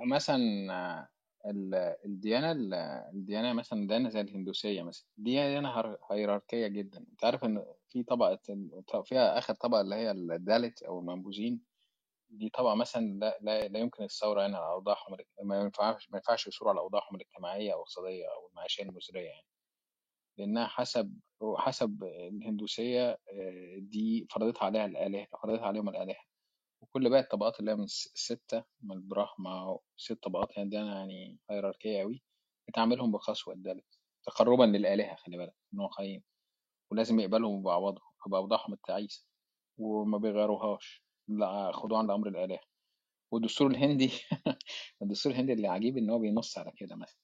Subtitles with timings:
[0.07, 0.37] مثلا
[0.73, 1.07] آه،
[1.45, 2.73] ال- الديانة ال-
[3.13, 6.99] الديانة مثلا ديانة زي الهندوسية مثلا دي ديانة هير- هيراركية جدا.
[6.99, 11.66] انت عارف إن في طبقة ال- فيها آخر طبقة اللي هي الدالت أو المنبوذين؟
[12.29, 16.17] دي طبقة مثلا لا, لا, لا يمكن الثورة يعني على أوضاعهم ال- ما ينفعش ما
[16.17, 19.45] ينفعش يثوروا على أوضاعهم الاجتماعية أو الاقتصادية أو المعيشية المزرية يعني.
[20.37, 21.19] لأنها حسب
[21.57, 26.23] حسب الهندوسية آه، دي فرضتها عليها الآلهة فرضتها عليهم الآلهة.
[26.81, 31.39] وكل باقي الطبقات اللي هي من الس- الستة من البراهما ست طبقات يعني دي يعني
[31.49, 32.23] هيراركية أوي
[32.69, 33.81] بتعاملهم بقسوة الدالة
[34.27, 36.23] تقربا للآلهة خلي بالك إن هو خاين
[36.91, 39.27] ولازم يقبلهم بأعوضهم بأوضاعهم التعيسة
[39.79, 41.03] وما بيغيروهاش.
[41.27, 42.59] لأ خضوعا لأمر الآلهة
[43.31, 44.11] والدستور الهندي
[45.01, 47.19] الدستور الهندي اللي عجيب إن هو بينص على كده مثلا.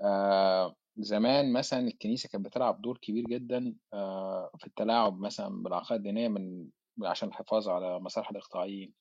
[0.00, 6.28] آه زمان مثلا الكنيسة كانت بتلعب دور كبير جدا آه في التلاعب مثلا بالعقائد الدينية
[6.28, 6.68] من
[7.02, 8.94] عشان الحفاظ على مصالح الإقطاعيين.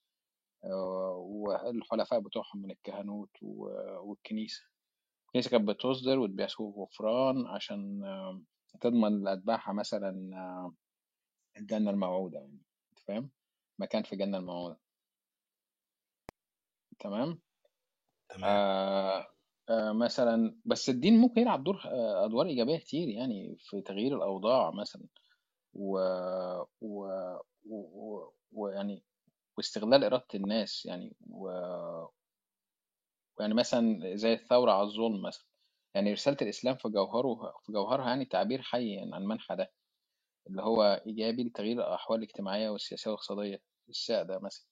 [0.65, 4.63] آه، والحلفاء بتوعهم من الكهنوت والكنيسة.
[5.27, 8.41] الكنيسة كانت بتصدر وتبيع سوق غفران عشان آه،
[8.81, 10.73] تضمن لأتباعها مثلا آه،
[11.57, 12.59] الجنة الموعودة يعني
[12.91, 13.29] أنت فاهم؟
[13.79, 14.79] مكان في الجنة الموعودة
[16.99, 17.39] تمام؟
[18.29, 18.43] تمام.
[18.43, 19.27] آه
[19.69, 24.71] آه مثلا بس الدين ممكن يلعب دور آه، أدوار إيجابية كتير يعني في تغيير الأوضاع
[24.71, 25.03] مثلا
[25.73, 25.97] و...
[26.81, 27.07] و...
[27.65, 27.75] و...
[27.75, 28.33] و...
[28.51, 29.03] ويعني
[29.57, 31.49] واستغلال إرادة الناس يعني و...
[33.39, 35.45] يعني مثلا زي الثورة على الظلم مثلا.
[35.95, 39.71] يعني رسالة الإسلام في جوهره في جوهرها يعني تعبير حي عن المنحى ده.
[40.47, 44.65] اللي هو إيجابي لتغيير الأحوال الاجتماعية والسياسية والاقتصادية السائدة مثلا.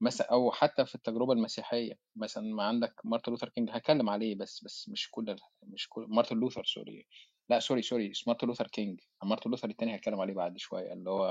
[0.00, 1.94] مثلا أو حتى في التجربة المسيحية.
[2.16, 6.36] مثلا ما عندك مارتن لوثر كينج هتكلم عليه بس بس مش كل مش كل مارتن
[6.36, 7.06] لوثر sorry.
[7.50, 9.00] لا sorry sorry اسمه مارتن لوثر كينج.
[9.24, 11.24] مارتن لوثر التاني هتكلم عليه بعد شوية اللي هو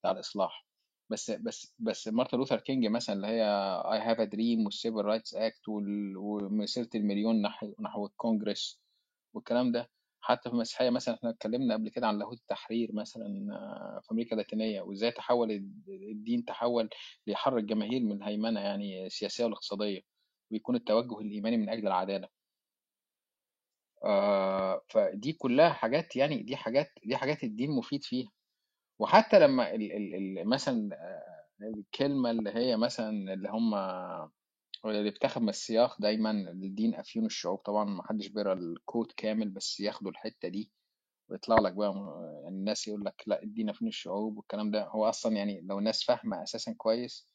[0.00, 0.66] بتاع الإصلاح.
[1.10, 4.96] بس بس بس مارتن لوثر كينج مثلا اللي هي I have a dream وال Civil
[5.04, 8.80] Rights Act ومسيرة المليون نحو نحو الكونجرس
[9.34, 9.90] والكلام ده.
[10.20, 14.32] حتى في المسيحية مثلا إحنا اتكلمنا قبل كده عن لاهوت التحرير مثلا آه، في أمريكا
[14.32, 15.50] اللاتينية وإزاي تحول
[15.88, 16.90] الدين تحول
[17.26, 20.00] ليحرر الجماهير من الهيمنة يعني السياسية والاقتصادية
[20.52, 22.28] ويكون التوجه الإيماني من أجل العدالة.
[24.04, 28.30] آه، فدي كلها حاجات يعني دي حاجات دي حاجات الدين مفيد فيها.
[29.00, 33.74] وحتى لما ال ال ال مثلا آه، الكلمة اللي هي مثلا اللي هم
[34.84, 37.58] اللي بتاخد من السياق دايما الدين أفيون الشعوب.
[37.58, 40.72] طبعا ما حدش بيقرأ الكود كامل بس ياخدوا الحتة دي
[41.30, 41.88] ويطلع لك بقى
[42.44, 44.88] يعني الناس يقول لك لا الدين أفيون الشعوب والكلام ده.
[44.88, 47.34] هو أصلا يعني لو الناس فاهمة أساسا كويس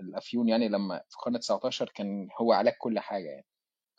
[0.00, 3.46] الأفيون يعني لما في القرن 19 كان هو علاج كل حاجة يعني.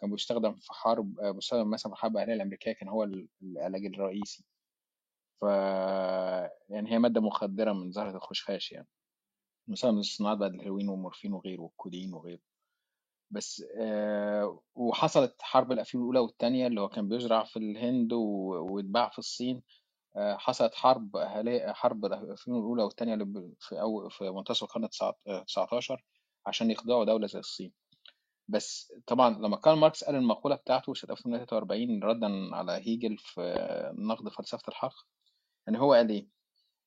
[0.02, 4.46] كان بيستخدم في حرب بيستخدم مثلا في الحرب الأهلية الأمريكية كان هو ال- العلاج الرئيسي.
[5.42, 5.46] ف
[6.70, 8.88] يعني هي مادة مخدرة من زهرة الخشخاش يعني.
[9.70, 12.42] مثلا من الصناعات بعد الهيروين والمورفين وغيره والكودين وغيره.
[13.32, 19.20] بس آه وحصلت حرب الأفيون الأولى والثانية اللي هو كان بيزرع في الهند واتباع في
[19.20, 19.64] الصين.
[20.16, 22.06] آه حصلت حرب أهلية حرب
[22.84, 26.04] والثانية اللي ب- في أو في منتصف القرن التسعة- آه، 19
[26.46, 27.74] عشان يخضعوا دولة زي الصين.
[28.48, 33.42] بس طبعا لما كارل ماركس قال المقولة بتاعته سنة 1843 ردا على هيجل في
[33.98, 34.94] نقد فلسفة الحق
[35.68, 36.28] يعني هو قال إيه؟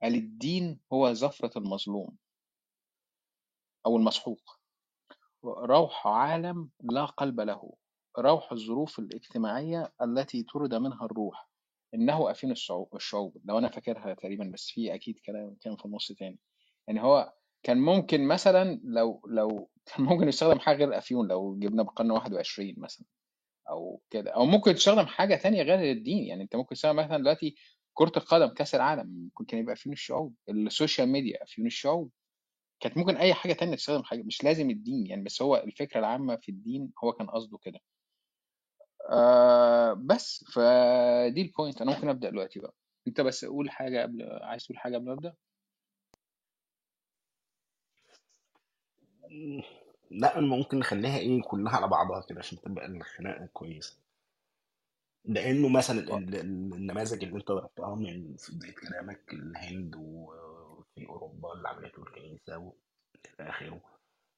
[0.02, 2.16] قال الدين هو زفرة المظلوم
[3.86, 4.40] أو المسحوق.
[5.44, 7.72] روح عالم لا قلب له
[8.18, 11.48] روح الظروف الاجتماعية التي طرد منها الروح.
[11.94, 16.38] إنه أفين الشعوب لو أنا فاكرها تقريبا بس في أكيد كلام كان في النص تاني.
[16.88, 17.32] يعني هو
[17.62, 22.74] كان ممكن مثلا لو لو كان ممكن يستخدم حاجة غير أفيون لو جبنا بقرن 21
[22.78, 23.06] مثلا
[23.70, 24.30] أو كده.
[24.30, 26.24] أو ممكن تستخدم حاجة تانية غير الدين.
[26.24, 27.54] يعني أنت ممكن تستخدم مثلا دلوقتي
[27.94, 30.34] كرة القدم كأس العالم ممكن كان يبقى أفيون الشعوب.
[30.48, 32.10] ال social media أفيون الشعوب.
[32.80, 36.36] كانت ممكن أي حاجة تانية تستخدم حاجة مش لازم الدين يعني بس هو الفكرة العامة
[36.36, 37.80] في الدين هو كان قصده كده.
[39.10, 42.74] آه بس فدي ال point أنا ممكن أبدأ دلوقتي بقى.
[43.08, 45.34] أنت بس قول حاجة قبل عايز تقول حاجة قبل ما أبدأ؟
[50.10, 53.98] لا ممكن نخليها إيه كلها على بعضها كده عشان تبقى الخناقة كويسة.
[55.24, 59.96] لأنه مثلا ال- ال- النماذج اللي أنت ضربتها من في بداية كلامك الهند
[60.96, 62.74] وفي أوروبا اللي عملته الكنيسة والى
[63.40, 63.80] آخره.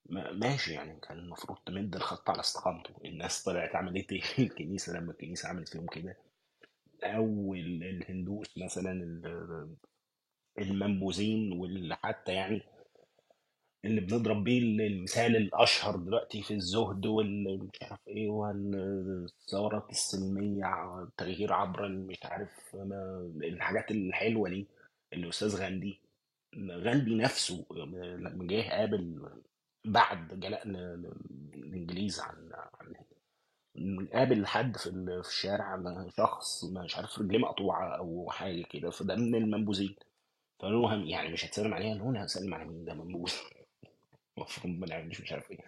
[0.09, 2.95] ما- ماشي يعني كان المفروض تمد الخط على استقامته.
[3.05, 6.17] الناس طلعت عملت إيه في الكنيسة لما الكنيسة عملت فيهم كده؟
[7.05, 9.77] أو ال- الهندوس مثلا ال-
[10.59, 12.63] المنبوذين واللي حتى يعني
[13.85, 21.89] اللي بنضرب بيه المثال الأشهر دلوقتي في الزهد والمش عارف إيه والثورات السلمية التغيير عبر
[21.89, 22.77] مش عارف
[23.43, 24.67] الحاجات الحلوة دي
[25.13, 26.01] الأستاذ غاندي.
[26.57, 29.29] غاندي نفسه لما جه قابل
[29.85, 35.83] بعد جلاء ال- ال- الإنجليز عن عن قابل حد في ال- في الشارع
[36.17, 39.97] شخص مش عارف رجليه مقطوعة أو حاجة كده فده من المنبوذين.
[40.59, 43.33] فقالوا له يعني مش هتسلم عليها قالوا أنا هسلم على مين؟ ده منبوذ.
[44.39, 45.59] المفروض ما نعملش مش عارف إيه.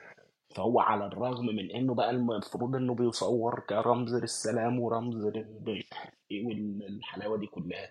[0.54, 6.14] فهو على الرغم من إنه بقى المفروض إنه بيصور كرمز للسلام ورمز لل مش عارف
[6.32, 7.90] والحلاوة دي كلها.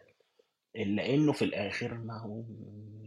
[0.78, 2.44] إلا إنه في الآخر ما هو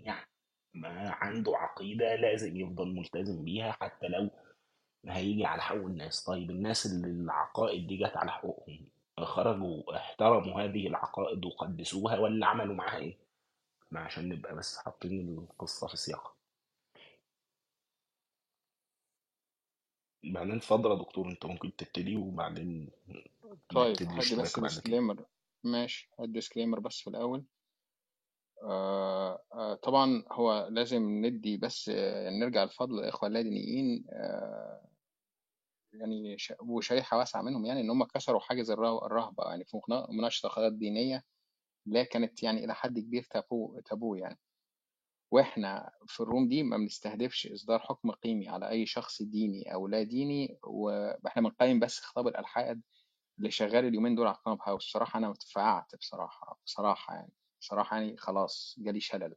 [0.05, 0.27] يعني
[0.75, 4.31] ما عنده عقيدة لازم يفضل ملتزم بيها حتى لو
[5.07, 6.25] هيجي على حقوق الناس.
[6.25, 8.89] طيب الناس اللي العقائد دي جت على حقوقهم
[9.21, 13.17] خرجوا احترموا هذه العقائد وقدسوها ولا عملوا معاها إيه؟
[13.91, 16.35] ما عشان نبقى بس حاطين القصة في سياقها
[20.25, 22.91] بعدين اتفضل يا دكتور انت ممكن تبتدي وبعدين
[23.75, 25.25] طيب الاشتراك بس disclaimer
[25.65, 27.39] ماشي هدي disclaimer بس في الأول.
[27.39, 27.60] آه
[29.83, 34.91] طبعا هو لازم ندي بس آه نرجع لفضل الإخوة اللادينيين آه
[35.93, 40.47] يعني وشريحة واسعة منهم يعني إن هم كسروا حاجز الره- الرهبة يعني في منا- مناقشة
[40.49, 41.25] قضايا دينية
[41.87, 44.39] لا كانت يعني إلى حد كبير taboo taboo يعني.
[45.33, 49.89] وإحنا في ال room دي ما بنستهدفش إصدار حكم قيمي على أي شخص ديني أو
[49.89, 52.83] لا ديني وإحنا بنقيم بس خطاب الإلحاد
[53.39, 57.33] اللي شغال اليومين دول على كلاب هاوس الصراحة أنا اتفقعت بصراحة بصراحة يعني.
[57.61, 59.35] بصراحة يعني خلاص جالي شلل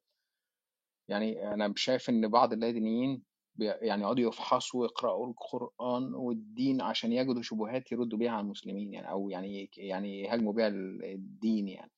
[1.09, 3.23] يعني أنا شايف إن بعض اللادينيين
[3.59, 9.29] يعني يقعدوا يفحصوا ويقرأوا القرآن والدين عشان يجدوا شبهات يردوا بيها على المسلمين يعني أو
[9.29, 11.91] يعني يعني يهاجموا بيها الدين يعني.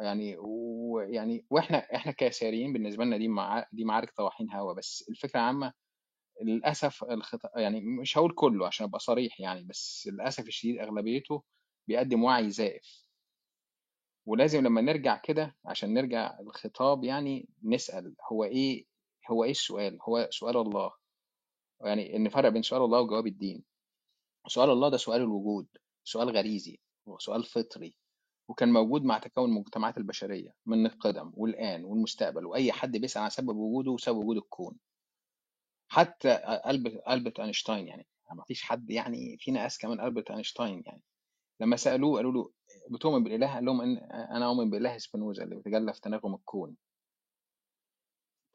[0.00, 5.40] يعني ويعني وإحنا إحنا كيساريين بالنسبة لنا دي مع دي معارك طواحين هوا بس الفكرة
[5.40, 5.72] العامه
[6.42, 7.40] للأسف الخط...
[7.56, 11.44] يعني مش هقول كله عشان أبقى صريح يعني بس للأسف الشديد أغلبيته
[11.88, 13.03] بيقدم وعي زائف.
[14.26, 18.86] ولازم لما نرجع كده عشان نرجع الخطاب يعني نسأل هو إيه
[19.30, 20.92] هو إيه السؤال؟ هو سؤال الله.
[21.84, 23.64] يعني نفرق بين سؤال الله وجواب الدين.
[24.48, 25.66] سؤال الله ده سؤال الوجود
[26.04, 27.96] سؤال غريزي وسؤال فطري
[28.48, 33.56] وكان موجود مع تكون المجتمعات البشرية من القدم والآن والمستقبل وأي حد بيسأل عن سبب
[33.56, 34.78] وجوده وسبب وجود الكون.
[35.88, 36.30] حتى
[36.66, 41.02] ألبرت ألبرت أينشتاين يعني ما فيش حد يعني في ناس كمان ألبرت أينشتاين يعني.
[41.60, 42.50] لما سألوه قالوا له
[42.90, 46.76] بتؤمن بالإله؟ قال لهم إن أنا أؤمن بإله سبينوزا اللي بيتجلى في تناغم الكون.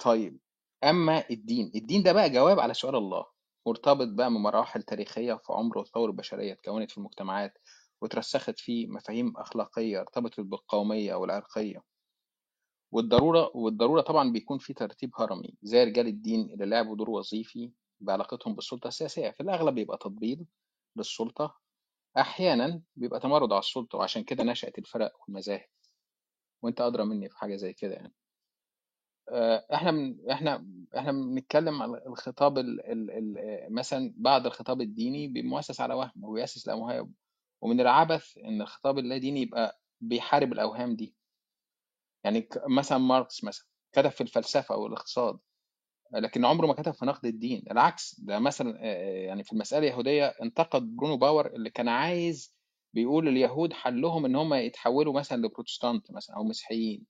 [0.04, 0.40] طيب
[0.84, 3.26] أما الدين الدين ده بقى جواب على سؤال الله
[3.68, 7.58] مرتبط بقى بمراحل تاريخية في عمر وتطور البشرية اتكونت في المجتمعات
[8.02, 11.84] وترسخت في مفاهيم أخلاقية ارتبطت بالقومية والعرقية.
[12.92, 18.56] والضرورة والضرورة طبعا بيكون في ترتيب هرمي زي رجال الدين اللي لعبوا دور وظيفي بعلاقتهم
[18.56, 19.30] بالسلطة السياسية.
[19.32, 20.46] في الأغلب بيبقى تطبيل
[20.96, 21.60] للسلطة
[22.18, 25.70] أحيانا بيبقى تمرد على السلطة وعشان كده نشأت الفرق والمذاهب
[26.62, 28.14] وأنت أدرى مني في حاجة زي كده يعني.
[29.30, 30.66] آه، إحنا من إحنا
[30.98, 36.68] إحنا بنتكلم على الخطاب ال ال ال مثلا بعد الخطاب الديني بيمؤسس على وهم وبيأسس
[36.68, 37.14] الأوهام
[37.62, 41.16] ومن العبث إن الخطاب اللاديني يبقى بيحارب الأوهام دي.
[42.24, 45.40] يعني مثلا ماركس مثلا كتب في الفلسفة أو الاقتصاد
[46.12, 47.64] لكن عمره ما كتب في نقد الدين.
[47.72, 48.86] العكس ده مثلا
[49.26, 52.56] يعني في المسألة اليهودية انتقد برونو باور اللي كان عايز
[52.94, 57.06] بيقول اليهود حلهم إن هم يتحولوا مثلا لبروتستانت مثلا أو مسيحيين.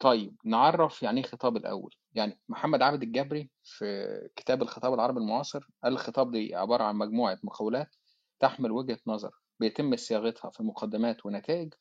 [0.00, 5.68] طيب نعرف يعني إيه خطاب الأول؟ يعني محمد عابد الجابري في كتاب الخطاب العربي المعاصر
[5.84, 7.96] قال الخطاب دي عبارة عن مجموعة مقولات
[8.40, 11.74] تحمل وجهة نظر بيتم صياغتها في مقدمات ونتائج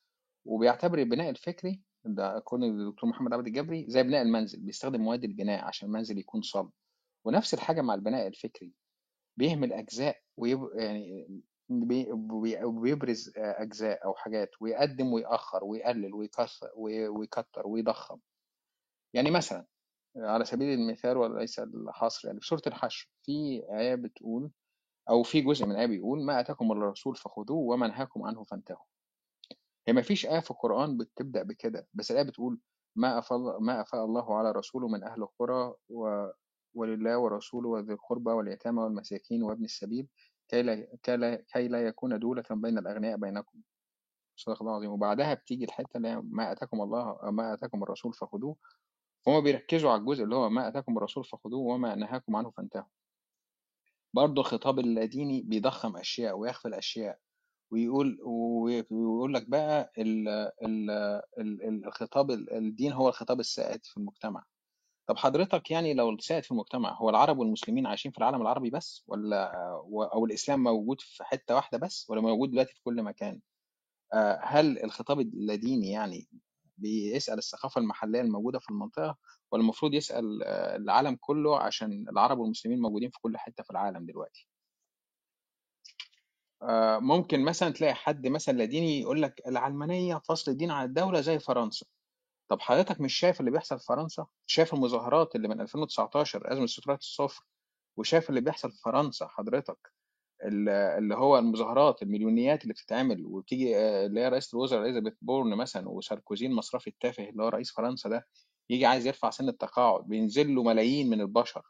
[0.45, 5.63] وبيعتبر البناء الفكري ده كون الدكتور محمد عابد الجابري زي بناء المنزل بيستخدم مواد البناء
[5.65, 6.69] عشان المنزل يكون صلب.
[7.25, 8.73] ونفس الحاجة مع البناء الفكري.
[9.37, 10.69] بيهمل أجزاء ويب...
[10.75, 11.27] يعني
[11.69, 12.07] بي...
[12.13, 18.19] بي- وبيبرز أجزاء أو حاجات ويقدم ويأخر ويقلل ويكسر وي- ويكتر ويضخم.
[19.13, 19.65] يعني مثلا
[20.17, 24.51] على سبيل المثال وليس الحصر يعني في سورة الحشر في آية بتقول
[25.09, 28.85] أو في جزء من الآية بيقول ما آتاكم الرسول فخذوه وما نهاكم عنه فانتهوا.
[29.87, 32.59] هي ما فيش آية في القرآن بتبدأ بكده بس الآية بتقول
[32.95, 36.27] ما أفاء ما أفاء الله على رسوله من أهل القرى و...
[36.73, 40.07] ولله ورسوله وذي القربى واليتامى والمساكين وابن السبيل
[40.49, 43.59] كي لا, كي لا, كي لا يكون دولة بين الأغنياء بينكم.
[44.35, 44.91] صدق الله العظيم.
[44.91, 48.55] وبعدها بتيجي الحتة اللي ما أتاكم الله ما أتاكم الرسول فخذوه.
[49.27, 52.89] هما بيركزوا على الجزء اللي هو ما أتاكم الرسول فخذوه وما نهاكم عنه فانتهوا.
[54.13, 57.19] برضه الخطاب اللاديني بيضخم أشياء ويخفي الأشياء.
[57.71, 58.17] ويقول
[58.91, 60.89] ويقول لك بقى ال ال
[61.39, 64.43] ال ال- الخطاب ال- الدين هو الخطاب السائد في المجتمع.
[65.07, 69.03] طب حضرتك يعني لو سائد في المجتمع هو العرب والمسلمين عايشين في العالم العربي بس
[69.07, 69.51] ولا
[70.13, 73.41] أو الإسلام موجود في حتة واحدة بس ولا موجود دلوقتي في كل مكان؟
[74.13, 76.27] آه، هل الخطاب اللاديني يعني
[76.77, 79.17] بيسأل الثقافة المحلية الموجودة في المنطقة
[79.51, 84.05] ولا المفروض يسأل آه، العالم كله عشان العرب والمسلمين موجودين في كل حتة في العالم
[84.05, 84.47] دلوقتي؟
[86.61, 91.39] آه، ممكن مثلا تلاقي حد مثلا لاديني يقول لك العلمانية فصل الدين عن الدولة زي
[91.39, 91.85] فرنسا.
[92.49, 96.99] طب حضرتك مش شايف اللي بيحصل في فرنسا؟ شايف المظاهرات اللي من 2019 أزمة سترات
[96.99, 97.43] الصفر؟
[97.97, 99.93] وشايف اللي بيحصل في فرنسا حضرتك؟
[100.43, 105.55] ال- اللي هو المظاهرات المليونيات اللي بتتعمل وتيجي آه، اللي هي رئيسة الوزراء إليزابيث بورن
[105.57, 108.27] مثلا وساركوزي المصرفي التافه اللي هو رئيس فرنسا ده
[108.69, 111.61] يجي عايز يرفع سن التقاعد بينزل له ملايين من البشر.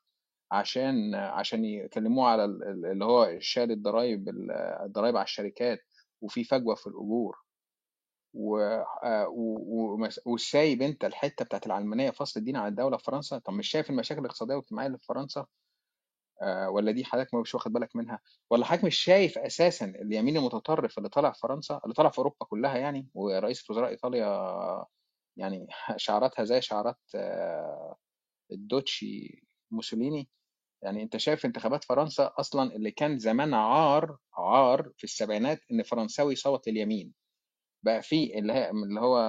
[0.51, 4.51] عشان عشان يكلموه على ال- ال- اللي هو شال الضرايب ال-
[4.85, 5.79] الضرايب على الشركات
[6.21, 7.37] وفي فجوة في الأجور.
[8.33, 8.57] و...
[9.03, 9.27] آه،
[10.25, 14.21] وسايب أنت الحتة بتاعت العلمانية فصل الدين عن الدولة في فرنسا؟ طب مش شايف المشاكل
[14.21, 15.45] الاقتصادية والاجتماعية اللي في فرنسا؟
[16.41, 20.97] آه، ولا دي حضرتك مش واخد بالك منها؟ ولا حضرتك مش شايف أساسا اليمين المتطرف
[20.97, 24.25] اللي طالع في فرنسا اللي طالع في أوروبا كلها يعني ورئيس وزراء إيطاليا
[25.37, 27.95] يعني شعاراتها زي شعارات آه،
[28.51, 30.29] الدوتشي موسوليني؟
[30.81, 36.33] يعني أنت شايف انتخابات فرنسا أصلا اللي كان زمان عار عار في السبعينات إن فرنساوي
[36.33, 37.13] يصوت لليمين
[37.83, 39.19] بقى في اللي هي اللي هو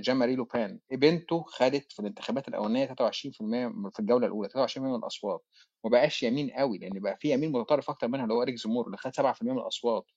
[0.00, 0.80] جان ماري لوبان.
[0.92, 5.44] بنته خدت في الانتخابات الأولانية 23% من- في الجوله الأولى 23% من الأصوات.
[5.84, 8.86] ما بقاش يمين قوي لأن بقى في يمين متطرف أكتر منها اللي هو اريك زمور
[8.86, 10.10] اللي خد 7% من الأصوات.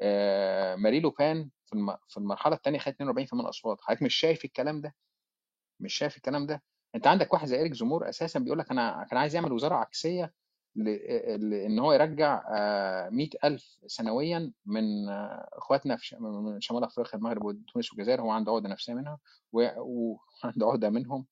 [0.00, 3.78] آه مارين لوبان في في المرحلة الثانية خد 42% من الأصوات.
[3.80, 4.94] حضرتك مش شايف الكلام ده؟
[5.80, 6.62] مش شايف الكلام ده؟
[6.94, 10.34] أنت عندك واحد زي اريك زمور أساسا بيقول لك أنا كان عايز يعمل وزارة عكسية
[10.76, 15.08] لأن هو يرجع آه، 100000 سنويا من
[15.52, 19.18] إخواتنا في من شمال أفريقيا المغرب وتونس والجزائر هو عنده عقدة نفسية منها
[19.52, 21.26] وعنده عقدة منهم.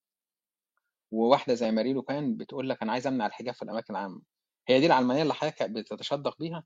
[1.11, 4.23] وواحدة زي مارين لوبان بتقول لك أنا عايز أمنع الحجاب في الأماكن العامة.
[4.69, 6.65] هي دي العلمانية اللي حضرتك بتتشدق بيها؟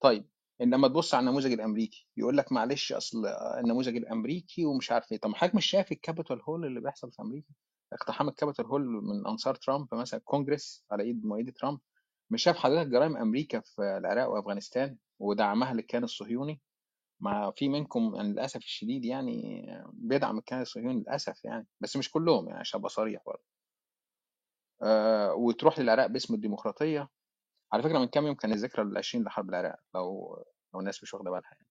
[0.00, 0.30] طيب
[0.60, 5.18] إنما تبص على النموذج الأمريكي يقول لك معلش أصل النموذج الأمريكي ومش عارف إيه.
[5.18, 7.48] طب حضرتك مش شايف الكابيتول هيل اللي بيحصل في أمريكا؟
[7.94, 11.80] اقتحام الكابيتول هيل من انصار ترامب مثلا الكونجرس على إيد مؤيدي ترامب
[12.30, 16.60] مش شايف حضرتك جرائم أمريكا في العراق وأفغانستان ودعمها للكيان الصهيوني؟
[17.20, 22.48] ما في منكم يعني للأسف الشديد يعني بيدعم الكيان الصهيوني للأسف يعني بس مش كلهم
[22.48, 23.42] يعني عشان أبقى صريح برضه.
[24.82, 27.08] آه وتروح للعراق باسم الديمقراطية.
[27.72, 30.36] على فكرة من كام يوم كان الذكرى العشرين لحرب العراق لو
[30.74, 31.68] لو الناس مش واخدة بالها يعني.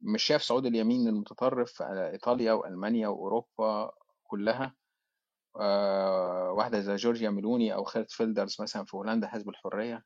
[0.00, 4.74] مش شايف صعود اليمين المتطرف على إيطاليا وألمانيا وأوروبا كلها
[5.60, 10.04] آه واحدة زي جورجيا ميلوني أو خالد فيلدرز مثلا في هولندا حزب الحرية.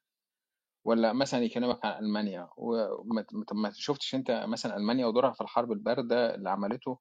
[0.84, 2.48] ولا مثلا يكلمك عن ألمانيا.
[2.56, 6.98] وما شفتش أنت مثلا ألمانيا ودورها في الحرب الباردة اللي عملته؟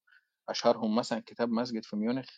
[0.49, 2.29] أشهرهم مثلا كتاب مسجد في ميونخ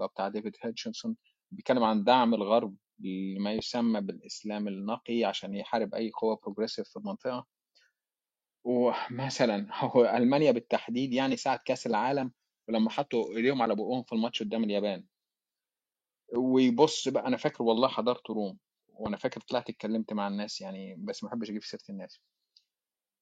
[0.00, 1.16] هو بتاع ديفيد هيتشنسون
[1.52, 7.46] بيتكلم عن دعم الغرب لما يسمى بالإسلام النقي عشان يحارب أي قوة progressive في المنطقة.
[8.64, 12.32] ومثلا هو ألمانيا بالتحديد يعني ساعة كأس العالم
[12.68, 15.04] ولما حطوا إيديهم على بقهم في الماتش قدام اليابان.
[16.36, 18.58] ويبص بقى أنا فاكر والله حضرت room
[18.88, 22.20] وأنا فاكر طلعت اتكلمت مع الناس يعني بس ما بحبش أجيب سيرة الناس.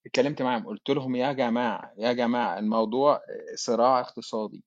[0.06, 3.20] اتكلمت معاهم قلت لهم يا جماعة يا جماعة الموضوع
[3.54, 4.64] صراع اقتصادي.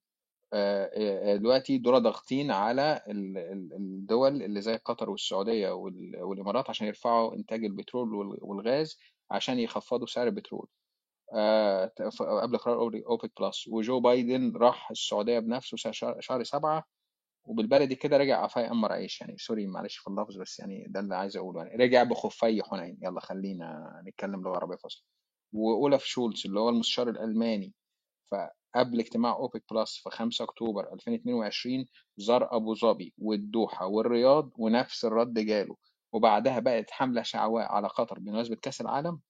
[1.36, 7.34] دلوقتي دول ضاغطين على ال- ال- الدول اللي زي قطر والسعودية وال- والإمارات عشان يرفعوا
[7.34, 8.98] إنتاج البترول وال- والغاز
[9.30, 10.68] عشان يخفضوا سعر البترول.
[12.20, 16.84] قبل قرار اوبك بلس وجو بايدن راح السعودية بنفسه شهر شهر سبعة
[17.44, 19.36] وبالبلدي كده رجع قفاه يقمر عيش يعني.
[19.38, 21.84] sorry معلش في اللفظ بس يعني ده اللي عايز أقوله يعني.
[21.84, 22.98] رجع بخفي حنين.
[23.02, 25.04] يلا خلينا نتكلم لغة عربية فصحى
[25.52, 27.74] وأولاف شولتز اللي هو المستشار الألماني
[28.30, 35.34] فقبل اجتماع أوبك بلس في 5 أكتوبر 2022 زار أبو ظبي والدوحة والرياض ونفس الرد
[35.34, 35.76] جاله.
[36.12, 39.20] وبعدها بقت حملة شعواء على قطر بمناسبة كأس العالم.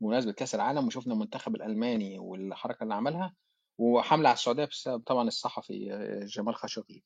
[0.00, 3.34] بمناسبة كأس العالم وشفنا المنتخب الألماني والحركة اللي عملها.
[3.78, 7.04] وحملة على السعودية بسبب طبعا الصحفي آه، جمال خاشقجي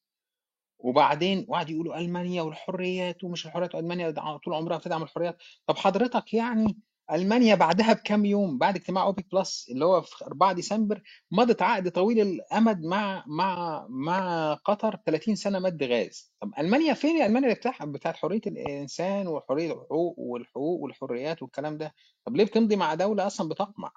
[0.79, 4.11] وبعدين وقعد يقولوا ألمانيا والحريات ومش الحريات وألمانيا
[4.45, 5.39] طول عمرها بتدعم الحريات.
[5.67, 6.79] طب حضرتك يعني
[7.13, 11.91] ألمانيا بعدها بكام يوم؟ بعد اجتماع أوبك بلس اللي هو في 4 ديسمبر مضت عقد
[11.91, 16.33] طويل الأمد مع مع مع قطر 30 سنة مد غاز.
[16.41, 21.79] طب ألمانيا فين؟ يا ألمانيا اللي بتاع بتاعت حرية الإنسان وحرية الحقوق والحقوق والحريات والكلام
[21.79, 21.95] ده.
[22.25, 23.93] طب ليه بتمضي مع دولة أصلا بتقمع؟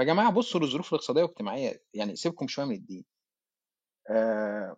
[0.00, 3.04] فيا جماعة بصوا للظروف الاقتصادية والاجتماعية يعني سيبكم شوية من الدين.
[4.10, 4.76] آه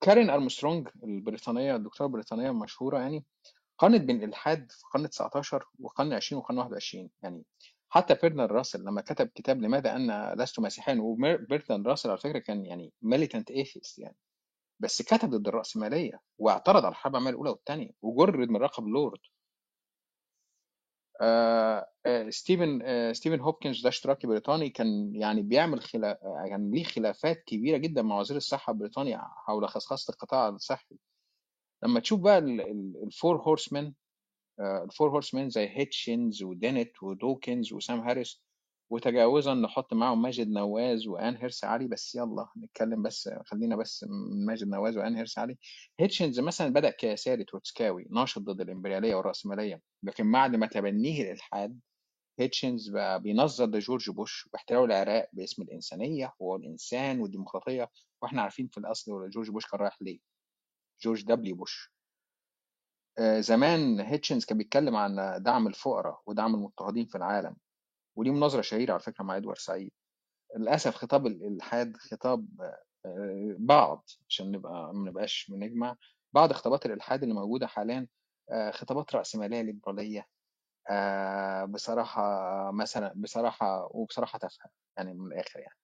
[0.00, 3.24] كارين أرمسترونج البريطانية الدكتورة البريطانية المشهورة يعني
[3.78, 7.44] قارنت بين الالحاد في القرن 19 والقرن 20 والقرن 21 يعني
[7.88, 12.66] حتى برنارد راسل لما كتب كتاب لماذا أنا لست مسيحيا وبرنارد راسل على فكرة كان
[12.66, 14.16] يعني militant atheist يعني.
[14.80, 19.20] بس كتب ضد الرأسمالية واعترض على الحرب العالمية الأولى والثانية وجرد من لقب لورد
[22.30, 26.16] ستيفن آه ستيفن هوكينج ده اشتراكي بريطاني كان يعني بيعمل خلاف
[26.48, 30.96] كان ليه خلافات كبيرة جدا مع وزير الصحة البريطاني حول خصخصة القطاع الصحي.
[31.84, 33.94] لما تشوف بقى ال Four Horsemen
[34.60, 38.42] ال Four Horsemen زي هيتشنز ودينيت ودوكنز وسام هاريس
[38.90, 44.46] وتجاوزا نحط معاهم ماجد نواز وأيان هيرسي علي بس يلا نتكلم بس خلينا بس من
[44.46, 45.58] ماجد نواز وأيان هيرسي علي.
[46.00, 51.80] هيتشنز مثلا بدأ كيساري تروتسكاوي ناشط ضد الإمبريالية والرأسمالية لكن بعد ما تبنيه الالحاد
[52.38, 57.90] هيتشنز بقى بينظر لجورج بوش واحتلال العراق باسم الإنسانية والانسان والديمقراطية
[58.22, 60.18] وإحنا عارفين في الأصل جورج بوش كان رايح ليه؟
[61.02, 61.92] جورج دبليو بوش.
[63.18, 67.56] آه، زمان هيتشنز كان بيتكلم عن دعم الفقراء ودعم المضطهدين في العالم.
[68.20, 69.92] ودي مناظرة شهيرة على فكرة مع إدوارد سعيد.
[70.56, 72.48] للأسف خطاب الإلحاد خطاب
[73.06, 75.96] آه، بعض عشان نبقى ما نبقاش بنجمع.
[76.32, 78.06] بعض خطابات الإلحاد اللي موجودة حاليا
[78.52, 80.26] آه، خطابات رأسمالية ليبرالية
[81.68, 82.22] بصراحة
[82.72, 85.76] مثلا بصراحة وبصراحة تافهة يعني من الآخر يعني.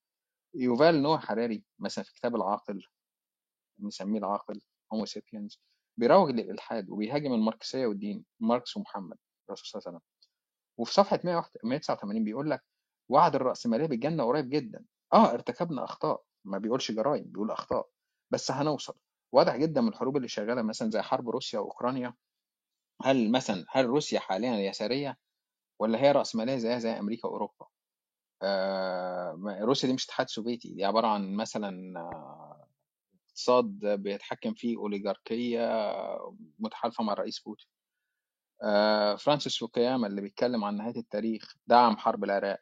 [0.54, 2.82] يوفال نوح حراري مثلا في كتاب العاقل
[3.78, 4.60] بنسميه العاقل
[4.92, 5.60] Homo Sapiens
[5.96, 9.16] بيروج للإلحاد وبيهاجم الماركسية والدين ماركس ومحمد
[9.48, 10.15] الرسول صلى الله عليه وسلم.
[10.78, 12.64] وفي صفحة 189 بيقول لك
[13.08, 14.84] وعد الرأسمالية بالجنة قريب جدا.
[15.12, 16.22] آه ارتكبنا أخطاء.
[16.44, 17.88] ما بيقولش جرائم بيقول أخطاء.
[18.30, 18.94] بس هنوصل.
[19.32, 22.14] واضح جدا من الحروب اللي شغالة مثلا زي حرب روسيا وأوكرانيا.
[23.02, 25.18] هل مثلا هل روسيا حاليا يسارية
[25.80, 27.66] ولا هي رأسمالية زيها زي أمريكا وأوروبا؟
[28.42, 30.74] آه روسيا دي مش اتحاد سوفيتي.
[30.74, 32.68] دي عبارة عن مثلا آه
[33.28, 35.60] اقتصاد بيتحكم فيه أوليغاركية
[36.58, 37.68] متحالفة مع الرئيس بوتين.
[38.62, 42.60] آه، فرانسيس فوكياما اللي بيتكلم عن نهاية التاريخ دعم حرب العراق.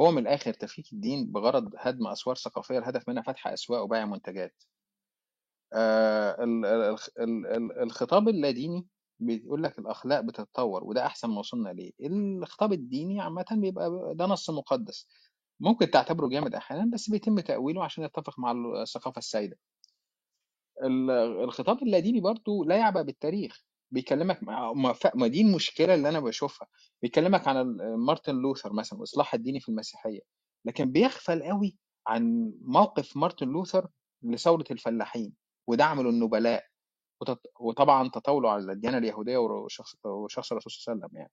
[0.00, 4.62] هو من الآخر تفكيك الدين بغرض هدم أسوار ثقافية الهدف منها فتح أسواق وبيع منتجات.
[5.74, 6.36] آه،
[7.82, 8.86] الخطاب اللاديني
[9.20, 11.92] بيقول لك الأخلاق بتتطور وده أحسن ما وصلنا ليه.
[12.00, 15.08] الخطاب الديني عامة بيبقى ده نص مقدس.
[15.60, 19.58] ممكن تعتبره جامد أحيانا بس بيتم تأويله عشان يتفق مع الثقافة السائدة
[21.44, 23.67] الخطاب اللاديني برضو لا يعبأ بالتاريخ.
[23.90, 26.68] بيكلمك ما, ما دي المشكلة اللي أنا بشوفها
[27.02, 30.20] بيكلمك عن مارتن لوثر مثلا الاصلاح الديني في المسيحية
[30.64, 33.88] لكن بيغفل قوي عن موقف مارتن لوثر
[34.22, 35.34] لثورة الفلاحين
[35.66, 36.64] ودعمه للنبلاء
[37.60, 41.32] وطبعا تطاوله على الديانة اليهودية وشخص وشخص الرسول صلى الله عليه وسلم يعني.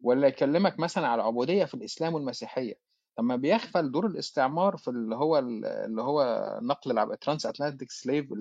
[0.00, 2.74] ولا يكلمك مثلا على العبودية في الإسلام والمسيحية
[3.18, 8.32] لما بيغفل دور الاستعمار في اللي هو اللي هو نقل العب transatlantic slave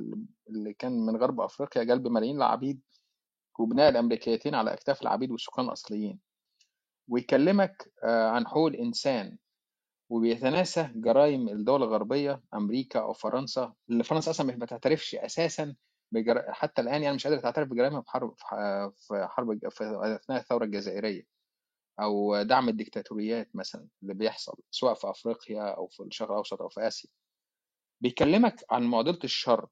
[0.49, 2.81] اللي كان من غرب أفريقيا جلب ملايين العبيد
[3.59, 6.19] وبناء الأمريكيتين على أكتاف العبيد والسكان الأصليين.
[7.07, 9.37] ويكلمك آه، عن حقوق الإنسان
[10.09, 15.75] وبيتناسى جرائم الدول الغربية أمريكا أو فرنسا اللي فرنسا أصلا ما تعترفش أساسا
[16.11, 16.43] بجر...
[16.49, 18.35] حتى الآن يعني مش قادرة تعترف بجرائمها في حرب
[18.97, 19.83] في حرب في
[20.23, 21.38] أثناء الثورة الجزائرية.
[21.99, 26.87] أو دعم الديكتاتوريات مثلا اللي بيحصل سواء في أفريقيا أو في الشرق الأوسط أو في
[26.87, 27.09] آسيا.
[28.01, 29.67] بيكلمك عن معضلة الشر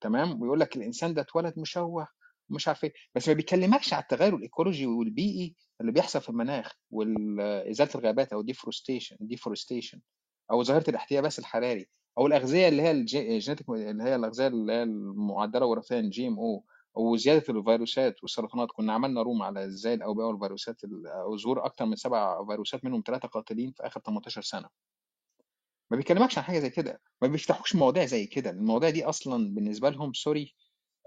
[0.00, 2.08] تمام؟ ويقول لك الإنسان ده اتولد مشوه
[2.50, 7.90] ومش عارف إيه بس ما بيكلمكش على التغير الإيكولوجي والبيئي اللي بيحصل في المناخ وازاله
[7.94, 10.00] الغابات أو deforestation deforestation
[10.50, 14.82] أو ظاهرة الاحتباس الحراري أو الأغذية اللي هي ال genetic اللي هي الأغذية اللي هي
[14.82, 18.68] المعدلة وراثيا GMO وزيادة الفيروسات والسرطانات.
[18.72, 23.28] كنا عملنا room على إزاي الأوبئة والفيروسات أو ظهور أكثر من سبع فيروسات منهم ثلاثة
[23.28, 24.68] قاتلين في آخر 18 سنة.
[25.90, 27.00] ما بيكلمكش عن حاجة زي كده.
[27.22, 28.50] ما بيفتحوش مواضيع زي كده.
[28.50, 30.54] المواضيع دي أصلا بالنسبة لهم sorry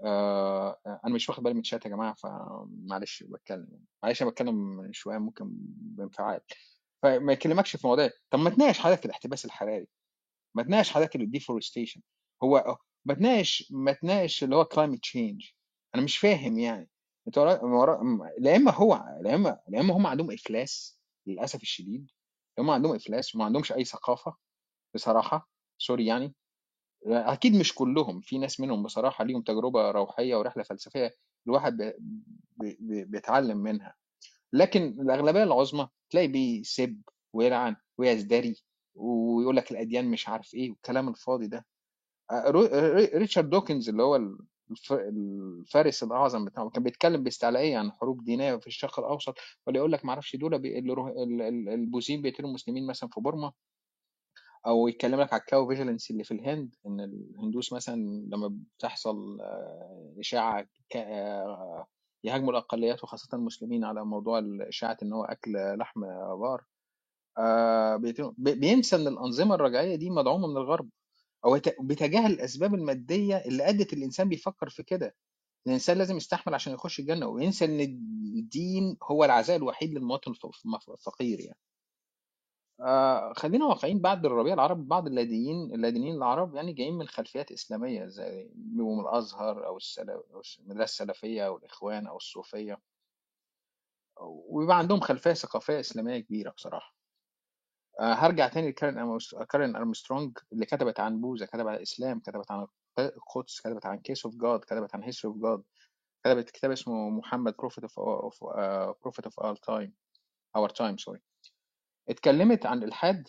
[0.04, 3.80] آه أنا مش واخد بالي من الشات يا جماعة فمعلش بتكلم.
[4.02, 6.40] معلش أنا بتكلم من شوية ممكن بانفعال.
[7.02, 8.10] فما يكلمكش في مواضيع.
[8.30, 9.86] طب ما تناقش حضرتك الاحتباس الحراري.
[10.54, 12.00] ما تناقش حضرتك ال deforestation
[12.42, 15.50] هو ما تناقش ما تناقش اللي هو climate change
[15.94, 16.90] أنا مش فاهم يعني.
[17.26, 22.10] أنت لا إما هو لا إما لا إما هم عندهم افلاس للأسف الشديد.
[22.58, 24.36] هم عندهم افلاس وما عندهمش أي ثقافة
[24.94, 25.48] بصراحة.
[25.78, 26.34] sorry يعني.
[27.06, 31.10] أكيد مش كلهم في ناس منهم بصراحة ليهم تجربة روحية ورحلة فلسفية
[31.46, 31.94] الواحد
[32.80, 33.94] بيتعلم منها.
[34.52, 37.02] لكن الأغلبية العظمى تلاقي بيسب
[37.32, 38.56] ويلعن ويزدري
[38.94, 41.66] ويقول لك الأديان مش عارف إيه والكلام الفاضي ده.
[43.14, 44.16] ريتشارد دوكنز اللي هو
[44.92, 46.70] الفارس الأعظم بتاعه.
[46.70, 49.34] كان بيتكلم باستعلائيه عن حروب دينية في الشرق الأوسط
[49.66, 50.54] ولا يقول لك ما أعرفش دول
[51.68, 53.52] البوذيين بيقتلوا المسلمين مثلا في بورما
[54.66, 57.96] أو يتكلم لك على ال cow vigilance اللي في الهند إن الهندوس مثلا
[58.32, 61.86] لما بتحصل آه، إشاعة آه،
[62.24, 66.00] يهاجموا الأقليات وخاصة المسلمين على موضوع إشاعة إن هو أكل لحم
[66.40, 66.64] بقر
[67.38, 67.96] آه،
[68.38, 70.88] بينسى إن الأنظمة الرجعية دي مدعومة من الغرب.
[71.44, 75.16] أو يت- بيتجاهل الأسباب المادية اللي أدت الإنسان بيفكر في كده.
[75.66, 77.80] الإنسان لازم يستحمل عشان يخش الجنة وينسى إن
[78.38, 81.58] الدين هو العزاء الوحيد للمواطن الف- الف- الفقير يعني.
[82.80, 88.06] آه خلينا واقعيين بعد الربيع العربي بعض اللادينيين اللادينيين العرب يعني جايين من خلفيات إسلامية
[88.06, 92.80] زي بيبقوا من الأزهر أو السلا- أو المدرسة السلفية أو الإخوان أو الصوفية.
[94.50, 96.94] ويبقى عندهم خلفية ثقافية إسلامية كبيرة بصراحة.
[98.00, 99.18] آه، هرجع تاني لكارين
[99.50, 102.66] كارين أرمسترونج اللي كتبت عن بوذا كتبت عن الإسلام كتبت عن
[102.98, 105.62] القدس كتبت عن Case of God كتبت عن History of God
[106.24, 108.44] كتبت كتاب اسمه محمد Prophet of
[109.02, 109.94] Prophet of Our Time
[110.56, 111.20] Our Time sorry
[112.08, 113.28] اتكلمت عن الإلحاد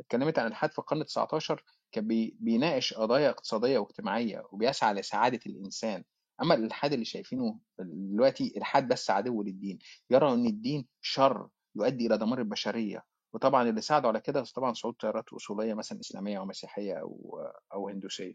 [0.00, 6.04] اتكلمت عن الإلحاد في القرن 19 كان بي- بيناقش قضايا اقتصادية واجتماعية وبيسعى لسعادة الإنسان.
[6.42, 9.78] أما الإلحاد اللي شايفينه دلوقتي إلحاد بس عدو للدين.
[10.10, 13.04] يرى أن الدين شر يؤدي إلى دمار البشرية.
[13.34, 17.40] وطبعا اللي ساعدوا على كده طبعا صعود تيارات أصولية مثلا إسلامية أو مسيحية أو
[17.74, 18.34] أو هندوسية.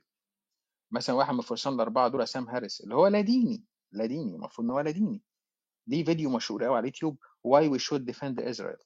[0.91, 4.67] مثلا واحد من الفرسان الأربعة دول سام هاريس اللي هو لا ديني لا ديني المفروض
[4.67, 5.21] إن هو لا ديني.
[5.87, 8.83] ليه فيديو مشهور قوي على اليوتيوب Why we should defend Israel.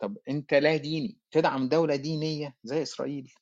[0.00, 3.32] طب أنت لا ديني تدعم دولة دينية زي إسرائيل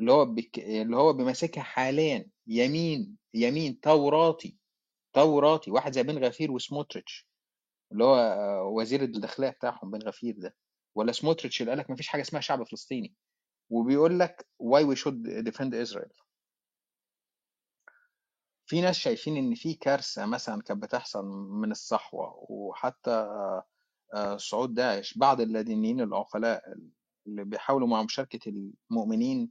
[0.00, 0.58] اللي هو بك...
[0.58, 4.58] اللي هو بيمسكها حاليا يمين يمين توراتي
[5.12, 7.28] توراتي واحد زي بن غفير وسموتريتش
[7.92, 10.56] اللي هو آه، وزير الداخلية بتاعهم بن غفير ده.
[10.94, 13.14] ولا سموتريتش اللي قال لك مفيش حاجة اسمها شعب فلسطيني
[13.70, 16.24] وبيقول لك why we should defend Israel.
[18.66, 23.64] في ناس شايفين إن في كارثة مثلا كانت بتحصل من الصحوة وحتى آه،
[24.14, 26.62] آه، صعود داعش بعض اللادينيين العقلاء
[27.26, 28.48] اللي بيحاولوا مع مشاركة
[28.90, 29.50] المؤمنين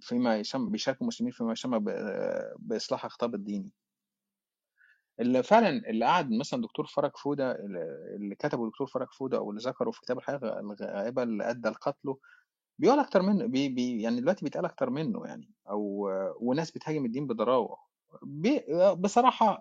[0.00, 3.70] فيما يسمى بيشاركوا المسلمين فيما يسمى ب- بإصلاح الخطاب الديني.
[5.20, 7.52] اللي فعلا اللي قعد مثلا دكتور فرج فودة
[8.16, 12.18] اللي كتبه دكتور فرج فودة أو اللي ذكره في كتاب الحياة الغائبة اللي أدى لقتله
[12.78, 17.26] بيقول أكتر منه بي بي يعني دلوقتي بيتقال أكتر منه يعني أو وناس بتهاجم الدين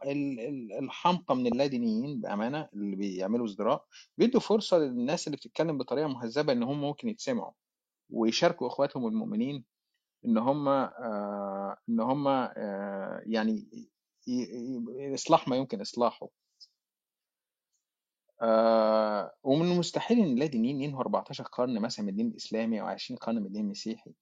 [0.06, 3.86] ال- ال- الحمقى من اللادينيين بأمانة اللي بيعملوا ازدراء
[4.18, 7.52] بيدوا فرصة للناس اللي بتتكلم بطريقة مهذبة إن هم ممكن يتسمعوا
[8.10, 9.66] ويشاركوا إخواتهم المؤمنين
[10.26, 13.68] إن هم آه، إن هم آه، يعني
[15.14, 16.30] إصلاح ما يمكن إصلاحه.
[18.42, 23.36] آه، ومن المستحيل إن اللادينيين ينهوا 14 قرن مثلا من الدين الإسلامي أو 20 قرن
[23.36, 24.14] من الدين المسيحي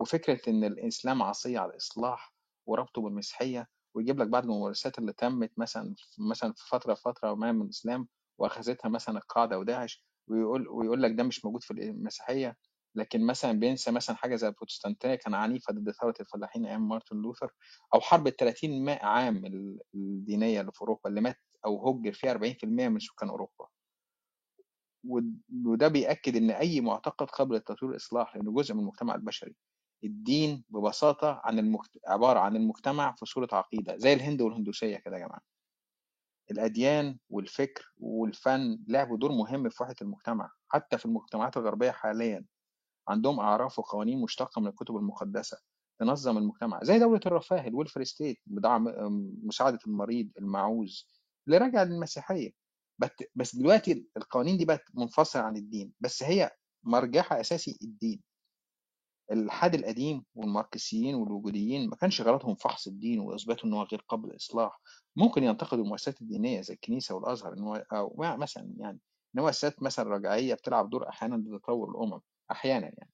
[0.00, 2.34] وفكرة إن الإسلام عصيه على الإصلاح
[2.66, 7.62] وربطه بالمسيحية ويجيب لك بعض الممارسات اللي تمت مثلا مثلا في فتره فترة ما من
[7.62, 8.08] الإسلام
[8.38, 12.56] وأخذتها مثلا القاعدة وداعش ويقول ويقول لك ده مش موجود في المسيحية
[12.98, 17.50] لكن مثلا بينسى مثلا حاجة زي البروتستانتية كان عنيفه ضد ثورة الفلاحين أيام مارتن لوثر
[17.94, 22.12] أو حرب ال 30 ما- عام ال- الدينية اللي في أوروبا اللي مات أو هجر
[22.12, 23.68] فيها 40% من سكان أوروبا.
[25.04, 29.56] ود- وده بيأكد إن أي معتقد قابل للتطوير والإصلاح لأنه جزء من المجتمع البشري
[30.04, 31.90] الدين ببساطة عن المجت...
[32.06, 35.40] عبارة عن المجتمع في صورة عقيدة زي الهند والهندوسية كده يا جماعة.
[36.50, 42.44] الأديان والفكر والفن لعبوا دور مهم في وحدة المجتمع حتى في المجتمعات الغربية حاليا.
[43.08, 45.58] عندهم أعراف وقوانين مشتقة من الكتب المقدسة
[46.00, 48.84] تنظم المجتمع زي دولة الرفاه الويلفر ستيت بدعم
[49.44, 51.08] مساعدة المريض المعوز
[51.46, 52.50] اللي راجع للمسيحية.
[53.34, 56.50] بس دلوقتي القوانين دي بقت منفصلة عن الدين بس هي
[56.82, 58.22] مرجعها أساسي الدين.
[59.32, 64.80] الإلحاد القديم والماركسيين والوجوديين ما كانش غرضهم فحص الدين وإثباته إن هو غير قابل للإصلاح.
[65.16, 69.00] ممكن ينتقدوا المؤسسات الدينية زي الكنيسة والأزهر إن هو أو مثلا يعني
[69.34, 72.20] إن هو مؤسسات مثلا رجعية بتلعب دور أحيانا ضد تطور الأمم.
[72.50, 73.10] أحيانا يعني.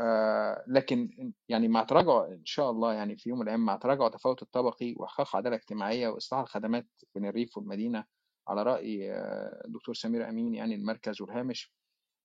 [0.00, 4.06] آه، لكن يعني مع تراجع إن شاء الله يعني في يوم من الأيام مع تراجع
[4.06, 8.04] التفاوت الطبقي واحقاق عدالة اجتماعية وإصلاح الخدمات بين الريف والمدينة
[8.48, 11.72] على رأي آه، الدكتور سمير أمين يعني المركز والهامش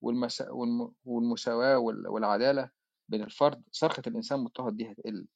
[0.02, 2.70] والمسا والم- والمساواة وال- والعدالة
[3.08, 5.26] بين الفرد صرخة الإنسان مضطهد دي هتقل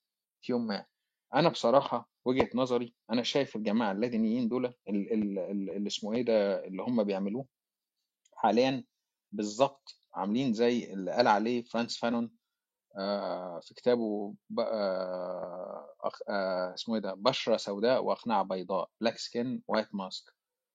[0.42, 0.86] في يوم ما.
[1.34, 6.22] أنا بصراحة وجهة نظري أنا شايف الجماعة اللادينيين دول ال- ال- ال- اللي اسمه إيه
[6.22, 7.46] ده اللي هم بيعملوه
[8.34, 8.84] حاليا
[9.32, 12.30] بالظبط عاملين زي اللي قال عليه فرانس فانون
[12.98, 15.88] آه، في كتابه آه،
[16.28, 20.24] آه، اسمه إيه ده بشرة سوداء وأقنعة بيضاء Black Skin White Mask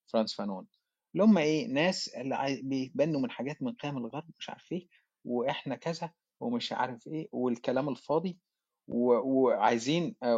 [0.08, 0.68] فرانس فانون.
[1.14, 4.88] اللي هم إيه ناس اللي بيتبنوا من حاجات من قيم الغرب مش عارف إيه
[5.26, 8.40] وإحنا كذا ومش عارف إيه والكلام الفاضي
[8.88, 10.38] وعايزين آه،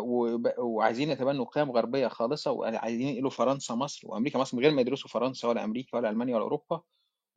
[0.59, 5.09] وعايزين يتبنوا قيم غربية خالصة وعايزين يقولوا فرنسا مصر وأمريكا مصر من غير ما يدرسوا
[5.09, 6.81] فرنسا ولا أمريكا ولا ألمانيا ولا أوروبا.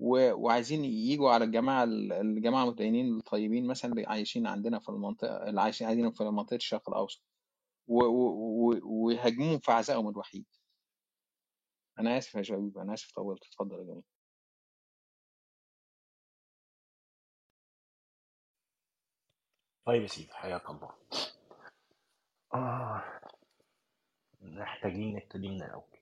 [0.02, 5.86] وعايزين يجوا على الجماعة الجماعة المتدينين الطيبين مثلا اللي عايشين عندنا في المنطقة اللي عايشين
[5.86, 7.22] عايزين في منطقة الشرق الأوسط.
[8.82, 10.46] ويهاجموهم في عزائهم الوحيد.
[11.98, 13.44] أنا آسف يا شباب أنا آسف طولت.
[13.46, 14.02] اتفضل يا جميل
[19.86, 20.90] طيب يا سيدي حياك الله.
[22.54, 23.04] آه
[24.40, 26.01] محتاجين نبتدي من الأول.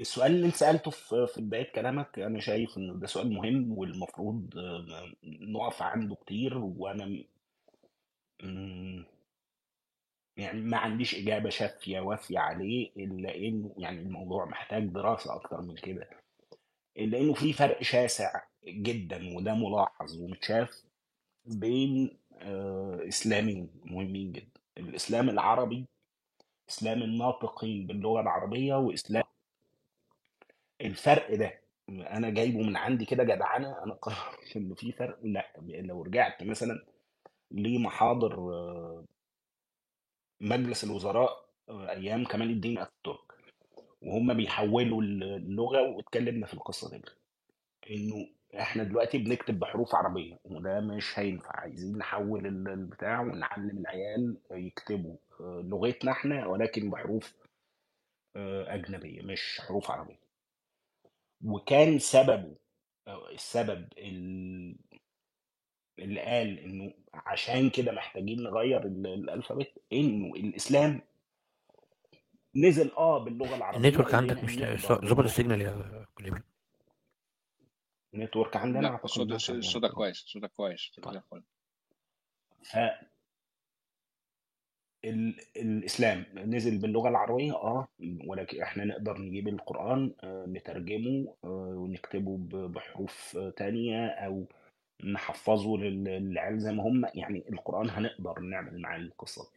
[0.00, 4.58] السؤال اللي انت سألته في في بداية كلامك أنا شايف إنه ده سؤال مهم والمفروض
[4.58, 7.24] آه، نقف عنده كتير وأنا
[8.42, 9.04] م-
[10.36, 15.74] يعني ما عنديش إجابة شافية وافية عليه إلا إنه يعني الموضوع محتاج دراسة أكتر من
[15.74, 16.10] كده.
[16.98, 20.82] إلا إنه في فرق شاسع جدا وده ملاحظ ومتشاف
[21.46, 24.60] بين آه، إسلامين مهمين جدا.
[24.78, 25.84] الإسلام العربي
[26.68, 29.24] إسلام الناطقين باللغة العربية وإسلام
[30.88, 36.02] الفرق ده أنا جايبه من عندي كده جدعنة أنا قررت إنه في فرق لأ لو
[36.02, 36.86] رجعت مثلا
[37.50, 39.04] لمحاضر آه،
[40.40, 43.32] مجلس الوزراء آه، أيام كمال الدين أتاتورك
[44.02, 47.02] وهم بيحولوا اللغة واتكلمنا في القصة دي
[47.90, 48.28] إنه
[48.60, 55.16] إحنا دلوقتي بنكتب بحروف عربية وده مش هينفع عايزين نحول ال- البتاع ونعلم العيال يكتبوا
[55.40, 57.34] آه، لغتنا إحنا ولكن بحروف
[58.36, 60.27] أجنبية مش حروف عربية.
[61.44, 62.56] وكان سببه
[63.08, 64.76] أو السبب ال-
[65.98, 71.02] اللي قال إنه عشان كده محتاجين نغير ال- ال alphabet إنه الإسلام
[72.54, 76.42] نزل آه باللغة العربية ال network عندك مش ظابط ال signal يا كليبر
[78.14, 79.06] network عندنا أعتقد
[79.60, 81.22] صوتك كويس صوتك كويس طيب.
[82.62, 82.76] ف
[85.04, 87.88] ال- الإسلام نزل باللغة العربية آه
[88.26, 94.44] ولكن إحنا نقدر نجيب القرآن آه، نترجمه آه، ونكتبه بحروف تانية أو
[95.04, 99.48] نحفظه لل- للعيال زي ما هم يعني القرآن هنقدر نعمل معاه القصة.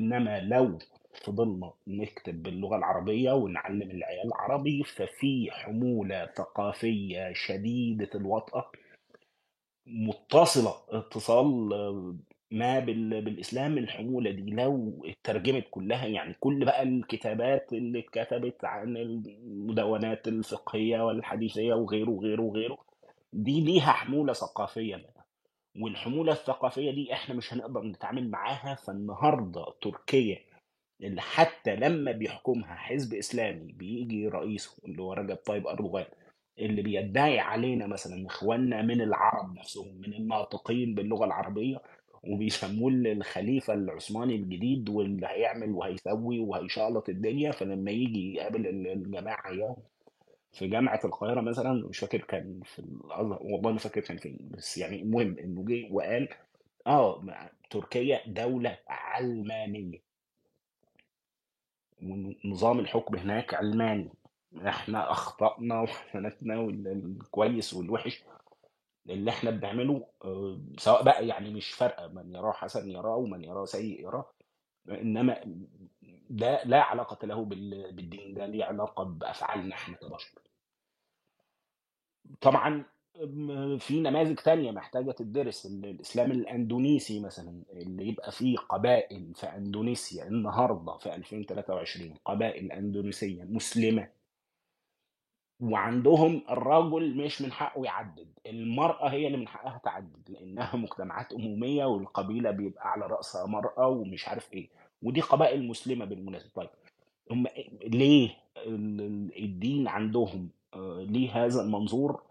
[0.00, 0.78] إنما لو
[1.24, 8.70] فضلنا نكتب باللغة العربية ونعلم العيال عربي ففي حمولة ثقافية شديدة الوطأة
[9.86, 12.14] متصلة اتصال آه،
[12.50, 18.96] ما بال- بالإسلام الحمولة دي لو اترجمت كلها يعني كل بقى الكتابات اللي اتكتبت عن
[18.96, 22.78] المدونات الفقهية والحديثية وغيره وغيره وغيره
[23.32, 25.26] دي ليها حمولة ثقافية بقى.
[25.80, 30.38] والحمولة الثقافية دي إحنا مش هنقدر نتعامل معاها فالنهاردة تركيا
[31.02, 36.06] اللي حتى لما بيحكمها حزب إسلامي بيجي رئيسه اللي هو رجب طيب أردوغان
[36.58, 41.82] اللي بيدعي علينا مثلا إخواننا من العرب نفسهم من الناطقين باللغة العربية
[42.28, 49.76] وبيسموه الخليفة العثماني الجديد واللي هيعمل وهيسوي وهيشقلط الدنيا فلما يجي يقابل ال- الجماعة اياه
[50.52, 54.78] في جامعة القاهرة مثلا مش فاكر كان في الازهر والله ما فاكر كان فين بس
[54.78, 56.28] يعني المهم إنه جه وقال
[56.86, 57.24] آه
[57.70, 59.98] تركيا دولة علمانية.
[62.02, 64.08] ونظام الحكم هناك علماني.
[64.66, 68.24] إحنا أخطأنا وحسناتنا والكويس والوحش.
[69.10, 73.64] اللي إحنا بنعمله آه، سواء بقى يعني مش فارقة من يراه حسن يراه ومن يراه
[73.64, 74.26] سيء يراه
[74.88, 75.40] إنما
[76.30, 80.38] ده لا علاقة له بال- بالدين ده ليه علاقة بأفعالنا إحنا كبشر.
[82.40, 82.84] طبعا
[83.78, 90.24] في نماذج تانية محتاجة تدرس ال- الإسلام الأندونيسي مثلا اللي يبقى فيه قبائل في أندونيسيا
[90.28, 94.08] النهاردة في 2023 قبائل أندونيسية مسلمة.
[95.60, 101.84] وعندهم الرجل مش من حقه يعدد المرأة هي اللي من حقها تعدد لأنها مجتمعات أمومية
[101.84, 104.68] والقبيلة بيبقى على رأسها مرأة ومش عارف إيه
[105.02, 106.50] ودي قبائل مسلمة بالمناسبة.
[106.54, 106.68] طيب
[107.30, 107.46] هم
[107.86, 112.22] ليه ال- ال- الدين عندهم آه، ليه هذا المنظور؟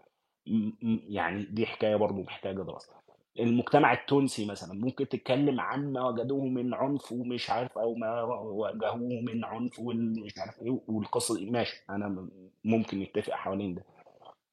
[1.08, 2.92] يعني دي حكاية برضو محتاجة دراسة.
[3.38, 9.20] المجتمع التونسي مثلا ممكن تتكلم عن ما وجدوه من عنف ومش عارف أو ما واجهوه
[9.20, 11.50] من عنف ومش عارف إيه والقصة دي.
[11.50, 12.28] ماشي أنا
[12.64, 13.84] ممكن نتفق حوالين ده.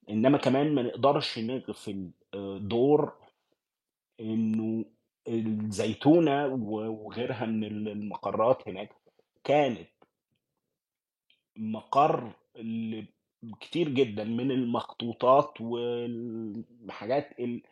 [0.10, 3.14] إنما كمان ما نقدرش نغفل آه، دور
[4.20, 4.86] إنه
[5.28, 8.90] الزيتونة وغيرها من المقرات هناك
[9.44, 9.90] كانت
[11.58, 12.32] مقر
[13.62, 17.64] كتير جدا من المخطوطات والحاجات اللي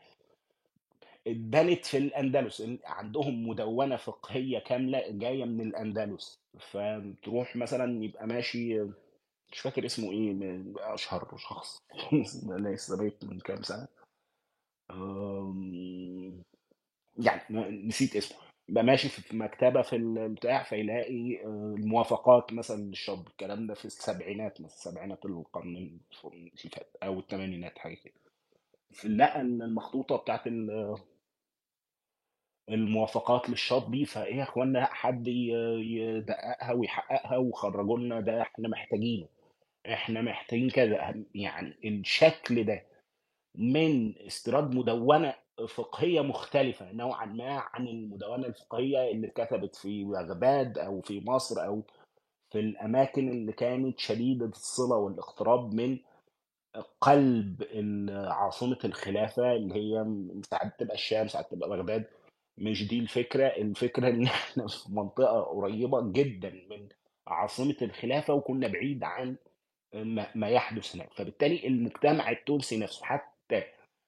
[1.27, 6.39] اتبنت في الأندلس عندهم مدونة فقهية كاملة جاية من الأندلس.
[6.59, 8.81] فتروح مثلا يبقى ماشي
[9.53, 11.77] مش فاكر اسمه إيه من أشهر شخص
[12.59, 13.61] لسه بيت من كام
[14.91, 16.43] أم،
[17.19, 17.41] يعني
[17.87, 18.37] نسيت اسمه.
[18.69, 24.61] يبقى ماشي في مكتبة في البتاع فيلاقي آه، الموافقات مثلا للشاب الكلام ده في السبعينات
[24.61, 25.99] مثلا السبعينات القرن اللي
[26.73, 28.13] فات أو الثمانينات حاجة كده.
[29.05, 30.95] لقى إن المخطوطة بتاعت ال-
[32.73, 39.27] الموافقات للشاطبي فإيه يا إخوانا لا حد يدققها ويحققها وخرجوا لنا ده إحنا محتاجينه.
[39.87, 41.23] إحنا محتاجين كذا.
[41.35, 42.83] يعني الشكل ده
[43.55, 45.33] من استيراد مدونة
[45.67, 51.83] فقهية مختلفة نوعا ما عن المدونة الفقهية اللي اتكتبت في بغداد أو في مصر أو
[52.51, 55.97] في الأماكن اللي كانت شديدة الصلة والاقتراب من
[57.01, 57.63] قلب
[58.31, 60.05] عاصمة الخلافة اللي هي
[60.49, 62.05] ساعات تبقى الشام ساعات تبقى بغداد.
[62.61, 66.87] مش دي الفكرة الفكرة إن إحنا في منطقة قريبة جدا من
[67.27, 69.35] عاصمة الخلافة وكنا بعيد عن
[70.35, 71.13] ما يحدث هناك.
[71.13, 73.63] فبالتالي المجتمع التونسي نفسه حتى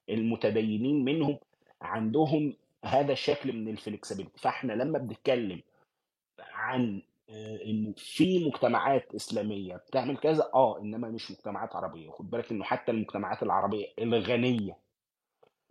[0.09, 1.39] المتدينين منهم
[1.81, 2.53] عندهم
[2.85, 4.39] هذا الشكل من الفلكسبيليتي.
[4.39, 5.61] فإحنا لما بنتكلم
[6.39, 12.09] عن آه، إنه في مجتمعات إسلامية بتعمل كذا آه إنما مش مجتمعات عربية.
[12.11, 14.77] خد بالك إنه حتى المجتمعات العربية الغنية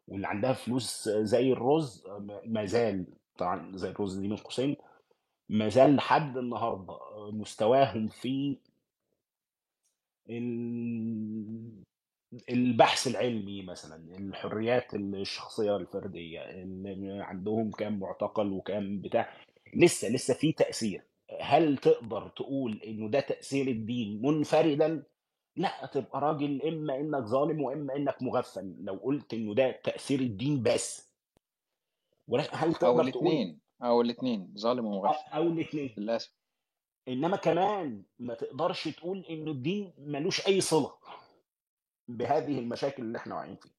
[0.09, 2.05] واللي عندها فلوس زي الرز
[2.47, 3.05] ما زال
[3.39, 4.77] طبعا زي الرز دي من قوسين
[5.49, 6.99] ما زال لحد النهارده
[7.31, 8.57] مستواهم في
[10.31, 11.83] ال-
[12.51, 19.33] البحث العلمي مثلا الحريات الشخصية الفردية اللي عندهم كام معتقل وكام بتاع
[19.75, 21.03] لسه لسه في تأثير.
[21.41, 25.03] هل تقدر تقول إنه ده تأثير الدين منفردا؟
[25.57, 28.77] لا تبقى راجل إما إنك ظالم وإما إنك مغفل.
[28.81, 31.13] لو قلت إنه ده تأثير الدين بس.
[32.29, 35.31] ولكن هل أو تقدر تقول؟ الاثنين أو الاثنين ظالم ومغفل.
[35.33, 36.35] أو الاثنين للأسف.
[37.09, 40.95] إنما كمان ما تقدرش تقول انه الدين ملوش أي صلة
[42.09, 43.73] بهذه المشاكل اللي إحنا واقعين فيها.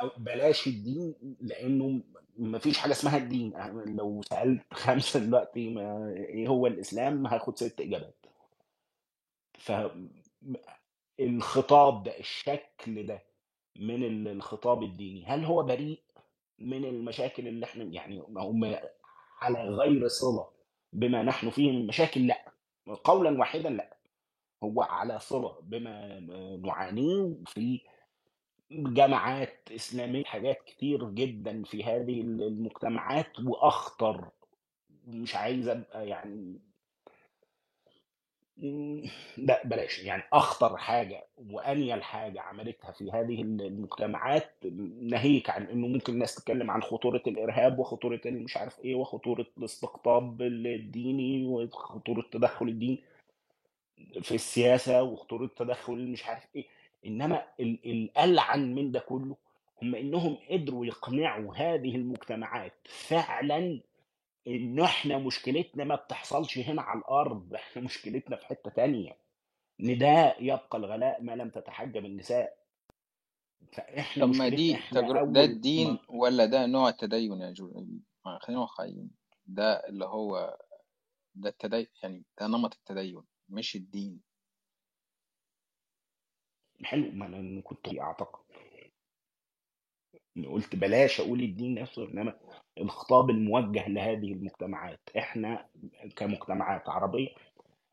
[0.00, 2.02] أو بلاش الدين لأنه
[2.36, 3.52] ما فيش حاجة اسمها الدين.
[3.96, 8.21] لو سألت خمسة دلوقتي ما إيه هو الإسلام هاخد ست إجابات.
[11.18, 13.22] فالخطاب ده الشكل ده
[13.76, 16.00] من ال- الخطاب الديني هل هو بريء
[16.58, 18.76] من المشاكل اللي إحنا يعني هم
[19.40, 20.48] على غير صلة
[20.92, 22.52] بما نحن فيه من مشاكل؟ لأ
[23.04, 23.96] قولا واحدا لأ
[24.64, 26.20] هو على صلة بما
[26.64, 27.80] نعانيه في
[28.70, 34.30] جماعات إسلامية حاجات كتير جدا في هذه المجتمعات وأخطر
[35.06, 36.60] مش عايز أبقى يعني
[39.38, 39.98] لا بلاش.
[40.04, 44.50] يعني أخطر حاجة وأنيل حاجة عملتها في هذه المجتمعات
[45.00, 50.42] ناهيك عن إنه ممكن الناس تتكلم عن خطورة الإرهاب وخطورة مش عارف إيه وخطورة الاستقطاب
[50.42, 52.98] الديني وخطورة تدخل الدين
[54.22, 56.64] في السياسة وخطورة تدخل مش عارف إيه.
[57.06, 59.36] إنما ال- الألعن من ده كله
[59.82, 63.80] هم إنهم قدروا يقنعوا هذه المجتمعات فعلا
[64.46, 69.18] إن إحنا مشكلتنا ما بتحصلش هنا على الأرض إحنا مشكلتنا في حتة تانية.
[69.80, 72.58] نداء يبقى الغلاء ما لم تتحجب النساء.
[73.72, 75.24] فإحنا طب ما دي إحنا تجر...
[75.24, 77.86] ده الدين ما ولا ده نوع التدين يا جو
[78.40, 79.10] خلينا واقعيين.
[79.46, 80.58] ده اللي هو
[81.34, 84.20] ده التدين يعني ده نمط التدين مش الدين.
[86.84, 88.42] حلو ما أنا كنت أعتقد.
[90.46, 92.40] قلت بلاش أقول الدين نفسه إنما
[92.78, 95.00] الخطاب الموجه لهذه المجتمعات.
[95.18, 95.66] إحنا
[96.16, 97.28] كمجتمعات عربية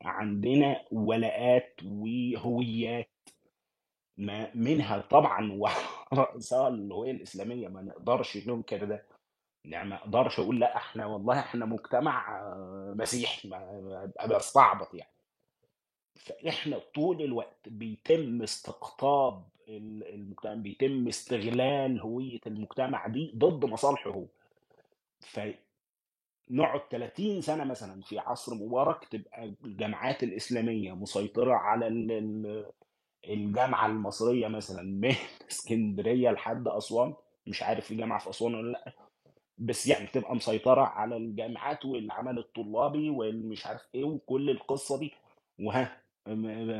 [0.02, 3.10] عندنا ولاءات وهويات
[4.18, 5.52] ما منها طبعا
[6.12, 7.68] ورأسها الهوية الإسلامية.
[7.68, 9.06] ما نقدرش ننكر ده.
[9.64, 15.10] يعني ما أقدرش أقول لا إحنا والله إحنا مجتمع آه، مسيحي ما بستعبط يعني.
[16.16, 24.24] فإحنا طول الوقت بيتم استقطاب ال- المجتمع بيتم استغلال هوية المجتمع دي ضد مصالحه هو.
[25.20, 32.72] فنقعد 30 سنة مثلا في عصر مبارك تبقى الجامعات الإسلامية مسيطرة على ال- ال-
[33.28, 35.14] الجامعة المصرية مثلا من
[35.50, 37.14] اسكندرية لحد أسوان.
[37.46, 38.92] مش عارف في جامعة في أسوان ولا لأ.
[39.58, 45.12] بس يعني تبقى مسيطرة على الجامعات والعمل الطلابي والمش عارف إيه وكل القصة دي.
[45.60, 46.02] وها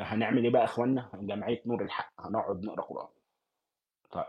[0.02, 2.12] هنعمل إيه بقى يا إخوانا؟ جمعيه نور الحق.
[2.26, 3.08] هنقعد نقرأ قرآن.
[4.12, 4.24] طيب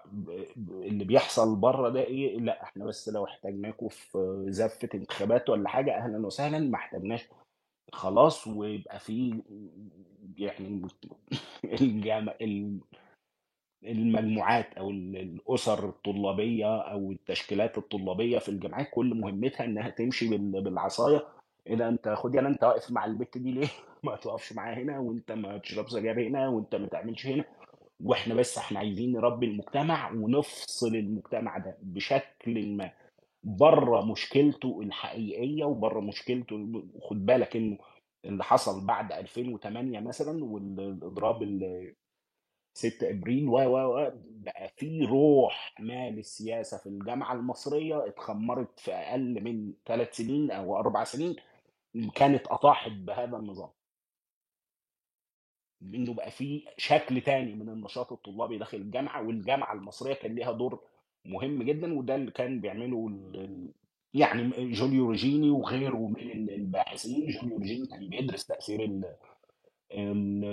[0.55, 5.69] ب- اللي بيحصل بره ده إيه؟ لأ إحنا بس لو احتاجناكم في زفة انتخابات ولا
[5.69, 7.27] حاجة أهلا وسهلا ما احتاجناش.
[7.93, 9.41] خلاص ويبقى في
[10.37, 10.81] يعني
[11.81, 12.33] الجامع
[13.83, 20.61] المجموعات أو ال- الأسر الطلابية أو التشكيلات الطلابية في الجامعات كل مهمتها إنها تمشي بال-
[20.63, 21.27] بالعصاية.
[21.67, 23.67] اذا أنت خد يلا أنت واقف مع البت دي ليه؟
[24.03, 27.45] ما تقفش معاها هنا وأنت ما تشرب سجاير هنا وأنت ما تعملش هنا.
[28.03, 32.91] وإحنا بس إحنا عايزين نربي المجتمع ونفصل المجتمع ده بشكل ما.
[33.43, 37.77] بره مشكلته الحقيقية وبره مشكلته خد بالك انه
[38.25, 41.93] اللي حصل بعد 2008 مثلا والإضراب ال
[42.73, 49.43] 6 ابريل و و بقى في روح ما للسياسه في الجامعة المصرية اتخمرت في أقل
[49.43, 51.35] من ثلاث سنين أو أربع سنين
[52.15, 53.69] كانت أطاحت بهذا النظام.
[55.83, 60.79] إنه بقى في شكل تاني من النشاط الطلابي داخل الجامعة والجامعة المصرية كان ليها دور
[61.25, 63.09] مهم جدا وده اللي كان بيعمله
[64.13, 67.27] يعني جوليو روجيني وغيره من الباحثين.
[67.31, 69.15] جوليو روجيني كان بيدرس تأثير ال-
[69.93, 70.45] ال-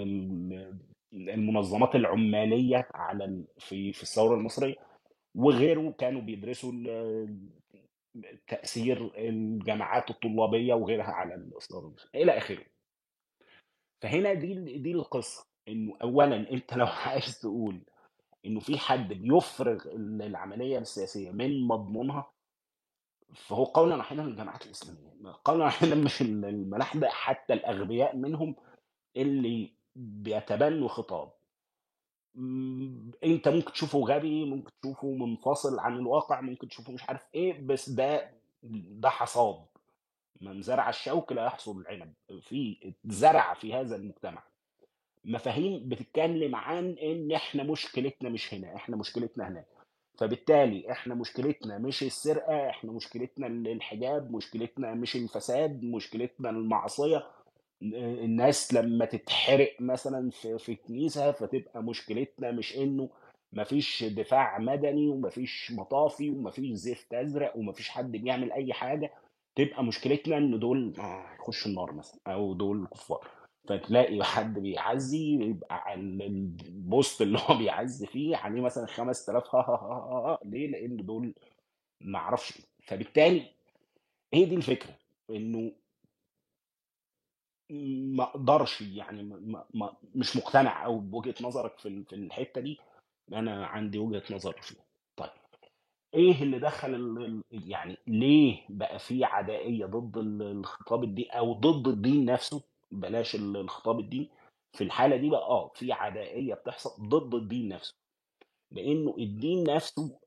[1.12, 4.74] ال- المنظمات العمالية على في في الثورة المصرية
[5.34, 6.72] وغيره كانوا بيدرسوا
[8.48, 11.94] تأثير الجامعات الطلابية وغيرها على المصرية.
[12.14, 12.64] إلى آخره.
[14.00, 17.80] فهنا دي دي القصة إنه اولا أنت لو عايز تقول
[18.46, 22.30] إنه في حد بيفرغ ال- العملية السياسية من مضمونها
[23.34, 25.08] فهو قولا واحدا الجماعات الإسلامية
[25.44, 28.56] قولا واحدا مش ال- الملاحده حتى الأغبياء منهم
[29.16, 31.32] اللي بيتبنوا خطاب.
[33.24, 37.90] أنت ممكن تشوفه غبي ممكن تشوفه منفصل عن الواقع ممكن تشوفه مش عارف إيه بس
[37.90, 38.30] ده
[38.62, 39.66] ده حصاد.
[40.40, 42.12] من زرع الشوك لا يحصد العنب.
[42.42, 44.42] في زرع في هذا المجتمع.
[45.24, 49.66] مفاهيم بتتكلم عن إن إحنا مشكلتنا مش هنا إحنا مشكلتنا هناك.
[50.18, 57.26] فبالتالي إحنا مشكلتنا مش السرقة إحنا مشكلتنا الحجاب مشكلتنا مش الفساد مشكلتنا المعصية.
[57.82, 63.10] الناس لما تتحرق مثلا في في كنيسه فتبقى مشكلتنا مش إنه
[63.52, 69.12] مفيش دفاع مدني ومفيش مطافي ومفيش زفت أزرق ومفيش حد بيعمل أي حاجة.
[69.58, 73.28] تبقى مشكلتنا إن دول هيخشوا النار مثلا أو دول كفار
[73.68, 80.32] فتلاقي حد بيعزي يبقى البوست اللي هو بيعزي فيه عليه مثلا 5000 ها ها ها
[80.32, 81.34] ها ليه؟ لأن دول
[82.00, 82.62] ما أعرفش.
[82.82, 83.50] فبالتالي
[84.34, 84.98] هي دي الفكرة
[85.30, 85.72] إنه
[88.16, 92.78] ما أقدرش يعني ما ما مش مقتنع أو بوجهة نظرك في ال- في الحتة دي
[93.32, 94.84] أنا عندي وجهة نظر فيها
[96.14, 102.24] إيه اللي دخل يعني ليه بقى في عدائية ضد ال- الخطاب الديني أو ضد الدين
[102.24, 104.28] نفسه؟ بلاش ال- الخطاب الديني.
[104.72, 107.94] في الحالة دي بقى آه في عدائية بتحصل ضد الدين نفسه.
[108.70, 110.18] لأنه الدين نفسه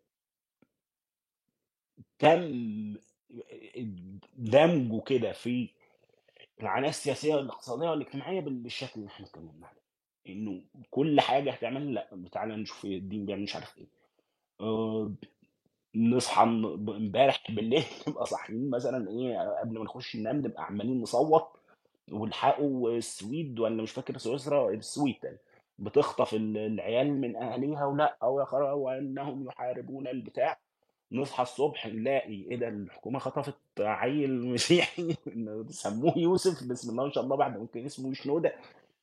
[2.20, 2.96] تم
[4.38, 5.70] دمجه كده في
[6.62, 9.82] العناصر السياسيه والاقتصاديه والاجتماعيه بالشكل اللي إحنا اتكلمنا عليه
[10.28, 13.88] إنه كل حاجة هتعمل لأ تعالى نشوف الدين بيعمل مش عارف إيه.
[14.62, 15.12] آه،
[15.96, 21.48] نصحى امبارح بالليل نبقى صاحيين مثلا إيه قبل ما نخش ننام نبقى عمالين نصوت
[22.12, 25.16] والحقوا السويد ولا مش فاكر سويسرا السويد
[25.80, 30.60] بتخطف ال- العيال من اهاليها ولأ أو يا وأنهم يحاربون البتاع.
[31.12, 35.16] نصحى الصبح نلاقي إيه ده الحكومة خطفت عيل مسيحي
[35.70, 38.54] سموه يوسف بسم الله ما شاء الله بعد ممكن اسمه شنودة.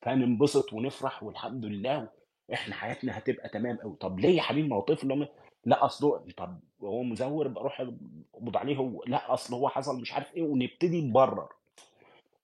[0.03, 2.09] فننبسط ونفرح والحمد لله
[2.53, 5.29] إحنا حياتنا هتبقى تمام قوي طب ليه يا حبيبي ما هو طفل؟
[5.69, 7.81] لا اصله طب هو مزور بروح
[8.35, 11.49] اقبض عليه هو لا أصل هو حصل مش عارف إيه ونبتدي نبرر.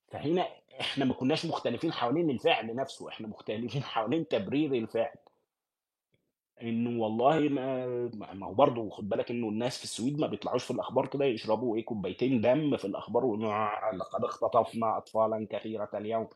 [0.08, 0.46] فهنا
[0.80, 5.14] إحنا ما كناش مختلفين حوالين الفعل نفسه إحنا مختلفين حوالين تبرير الفعل.
[6.62, 7.86] إنه والله ما
[8.34, 11.76] ما هو برضه خد بالك إنه الناس في السويد ما بيطلعوش في الأخبار كده يشربوا
[11.76, 13.36] إيه كوبايتين دم في الأخبار
[13.92, 16.28] لقد اختطفنا اطفالا كثيرة اليوم.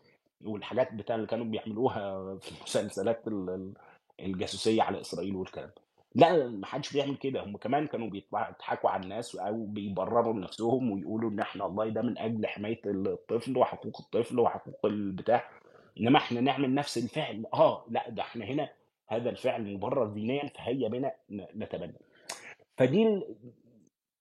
[0.45, 3.75] والحاجات بتاع اللي كانوا بيعملوها في مسلسلات ال- ال-
[4.21, 5.88] الجاسوسية على إسرائيل والكلام ده.
[6.15, 7.45] لا ما حدش بيعمل كده.
[7.45, 12.03] هم كمان كانوا بيطلعوا يضحكوا على الناس أو بيبرروا لنفسهم ويقولوا إن إحنا والله ده
[12.03, 15.51] من أجل حماية الطفل وحقوق الطفل وحقوق البتاع.
[16.01, 17.47] إنما إحنا نعمل نفس الفعل.
[17.55, 18.69] آه لا ده إحنا هنا
[19.09, 21.95] هذا الفعل مبرر دينيا فهيا بنا نتبنى.
[22.77, 23.23] فدي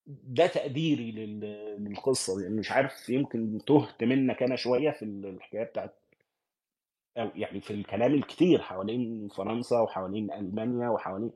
[0.06, 2.42] ده تقديري لل- للقصة.
[2.42, 5.94] يعني مش عارف يمكن تهت منك أنا شوية في الحكاية بتاعت
[7.18, 11.30] أو يعني في الكلام الكتير حوالين فرنسا وحوالين ألمانيا وحوالين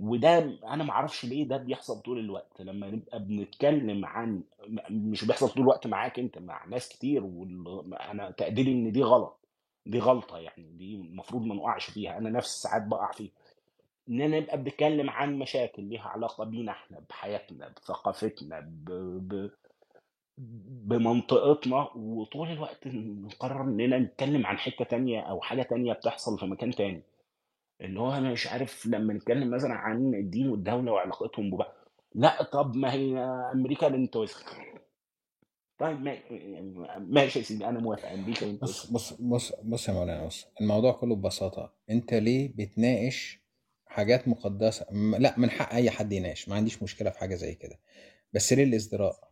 [0.00, 4.42] وده أنا ما أعرفش ليه ده بيحصل طول الوقت لما نبقى بنتكلم عن
[4.90, 7.94] مش بيحصل طول الوقت معاك أنت مع ناس كتير وال...
[7.94, 9.36] أنا تقديري إن دي غلط
[9.86, 13.30] دي غلطة يعني دي المفروض ما نقعش فيها أنا نفس ساعات بقع فيها.
[14.08, 18.90] اننا نبقى بنتكلم عن مشاكل ليها علاقة بينا إحنا بحياتنا بثقافتنا ب...
[19.28, 19.50] ب...
[20.88, 26.70] بمنطقتنا وطول الوقت نقرر إننا نتكلم عن حتة تانية أو حاجة تانية بتحصل في مكان
[26.70, 27.02] تاني.
[27.80, 31.72] اللي هو أنا مش عارف لما نتكلم مثلا عن الدين والدولة وعلاقتهم ببعض
[32.14, 33.18] لا طب ما هي
[33.54, 34.54] أمريكا بنت وسخ
[35.78, 40.46] طيب ما- ماشي يا سيدي أنا موافق أمريكا بص بص بص بص يا مولانا بص
[40.60, 41.72] الموضوع كله ببساطة.
[41.90, 43.40] أنت ليه بتناقش
[43.86, 47.54] حاجات مقدسة؟ م- لا من حق أي حد يناقش ما عنديش مشكلة في حاجة زي
[47.54, 47.78] كده.
[48.32, 49.30] بس ليه الازدراء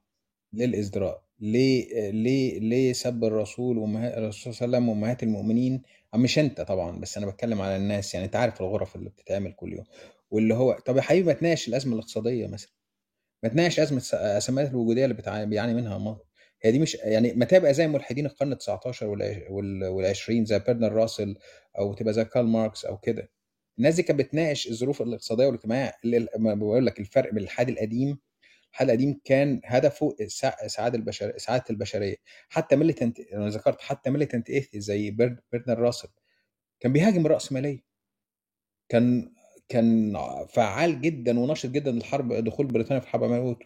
[0.53, 5.82] ليه الازدراء ليه ليه ليه سب الرسول وأمها- الرسول صلى الله عليه وسلم وأمهات المؤمنين؟
[6.14, 9.72] مش أنت طبعا بس أنا بتكلم على الناس يعني أنت عارف الغرف اللي بتتعمل كل
[9.72, 9.84] يوم.
[10.30, 12.70] واللي هو طب يا حبيبي ما تناقش الأزمة الاقتصادية مثلا.
[13.43, 16.24] ما تناقش أزمة الازمات الوجودية اللي بيعاني منها مصر
[16.62, 19.07] هي دي مش يعني ما تبقى زي ملحدين القرن ال 19
[19.51, 21.36] وال 20 زي بيرنر راسل
[21.78, 23.30] أو تبقى زي كارل ماركس أو كده.
[23.78, 25.93] الناس دي كانت بتناقش الظروف الاقتصادية والاجتماعية.
[26.05, 28.18] اللي بقول لك الفرق بين الحاد القديم
[28.72, 32.16] الحاد القديم كان هدفه اسعاد البشر اسعاده البشرية.
[32.48, 36.08] حتى militant أنا ذكرت حتى militant atheist زي بيرن- برنارد راسل
[36.80, 37.80] كان بيهاجم الراسماليه
[38.88, 39.32] كان
[39.68, 40.16] كان
[40.48, 43.56] فعال جدا وناشط جدا للحرب دخول بريطانيا في الحرب العالميه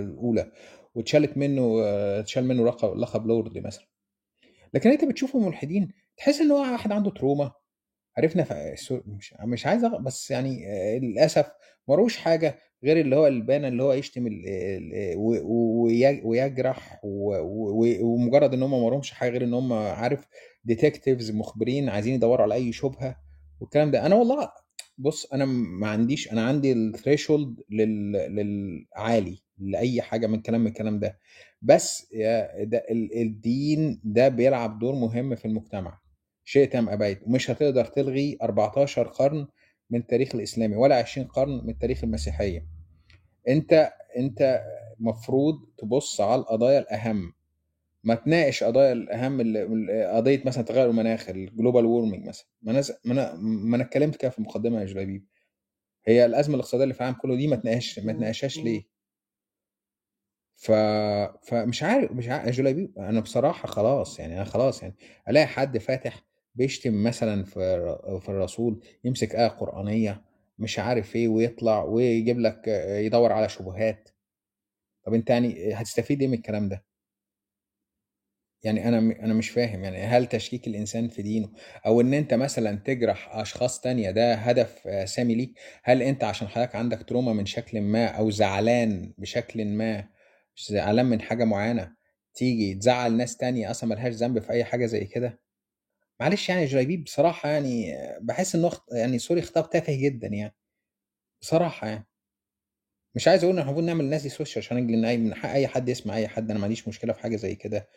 [0.00, 0.52] الأولى
[0.94, 1.82] واتشالت منه
[2.20, 3.86] اتشال منه لقب لقب لورد مثلا.
[4.74, 7.52] لكن أنت بتشوفه ملحدين تحس إن هو واحد عنده trauma.
[8.16, 8.74] عرفنا
[9.06, 9.84] مش مش عايز.
[9.84, 11.50] بس يعني آه، للأسف
[11.88, 12.58] ملوش حاجة.
[12.84, 14.28] غير اللي هو البانه اللي هو يشتم
[16.24, 17.00] ويجرح.
[18.02, 20.26] ومجرد إن هم ما لهمش حاجة غير إن هم عارف
[20.64, 23.16] detectives مخبرين عايزين يدوروا على أي شبهة
[23.60, 24.06] والكلام ده.
[24.06, 24.50] أنا والله
[24.98, 28.12] بص أنا ما عنديش أنا عندي ال threshold لل...
[28.12, 31.18] للعالي لأي حاجة من كلام من الكلام ده.
[31.62, 32.06] بس
[32.60, 35.98] ده ال- الدين ده بيلعب دور مهم في المجتمع.
[36.44, 39.46] شئت ام ابيت ومش هتقدر تلغي 14 قرن
[39.90, 42.66] من التاريخ الإسلامي ولا 20 قرن من التاريخ المسيحية.
[43.48, 44.62] أنت أنت
[45.00, 47.32] مفروض تبص على القضايا الأهم.
[48.04, 49.40] ما تناقش قضايا الأهم
[50.16, 52.46] قضية مثلا تغير المناخ ال global warming مثلا.
[52.62, 55.26] ما أنا ما أنا اتكلمت كده في المقدمة يا جلابيب
[56.06, 58.82] هي الأزمة الاقتصادية اللي في العالم كله دي ما تناقش ما تناقشهاش ليه؟
[60.56, 60.72] ف...
[61.42, 64.94] فمش عارف مش عارف جلابيب أنا بصراحة خلاص يعني أنا خلاص يعني
[65.28, 66.24] ألاقي حد فاتح
[66.54, 70.22] بيشتم مثلا في الرسول يمسك آية قرآنية
[70.58, 72.68] مش عارف إيه ويطلع ويجيب لك
[73.06, 74.08] يدور على شبهات.
[75.06, 76.84] طب أنت يعني هتستفيد إيه من الكلام ده؟
[78.62, 81.48] يعني أنا أنا مش فاهم يعني هل تشكيك الإنسان في دينه
[81.86, 85.52] أو إن أنت مثلا تجرح أشخاص تانية ده هدف آه، سامي ليك؟
[85.84, 90.08] هل أنت عشان حضرتك عندك trauma من شكل ما أو زعلان بشكل ما
[90.70, 91.92] زعلان من حاجة معينة
[92.34, 95.40] تيجي تزعل ناس تانية أصلا ملهاش ذنب في أي حاجة زي كده؟
[96.20, 100.54] معلش يعني جلابيب بصراحة يعني بحس إنه يعني sorry خطاب تافه جدا يعني.
[101.42, 102.06] بصراحة يعني.
[103.16, 105.68] مش عايز إن إحنا المفروض نعمل الناس دي social عشان من أي من حق أي
[105.68, 107.88] حد يسمع أي حد أنا ما عنديش مشكلة في حاجة زي كده.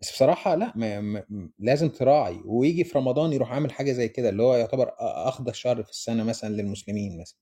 [0.00, 4.28] بس بصراحة لأ ما ما لازم تراعي ويجي في رمضان يروح عامل حاجة زي كده
[4.28, 7.38] اللي هو يعتبر افضل شهر في السنة مثلا للمسلمين مثلا.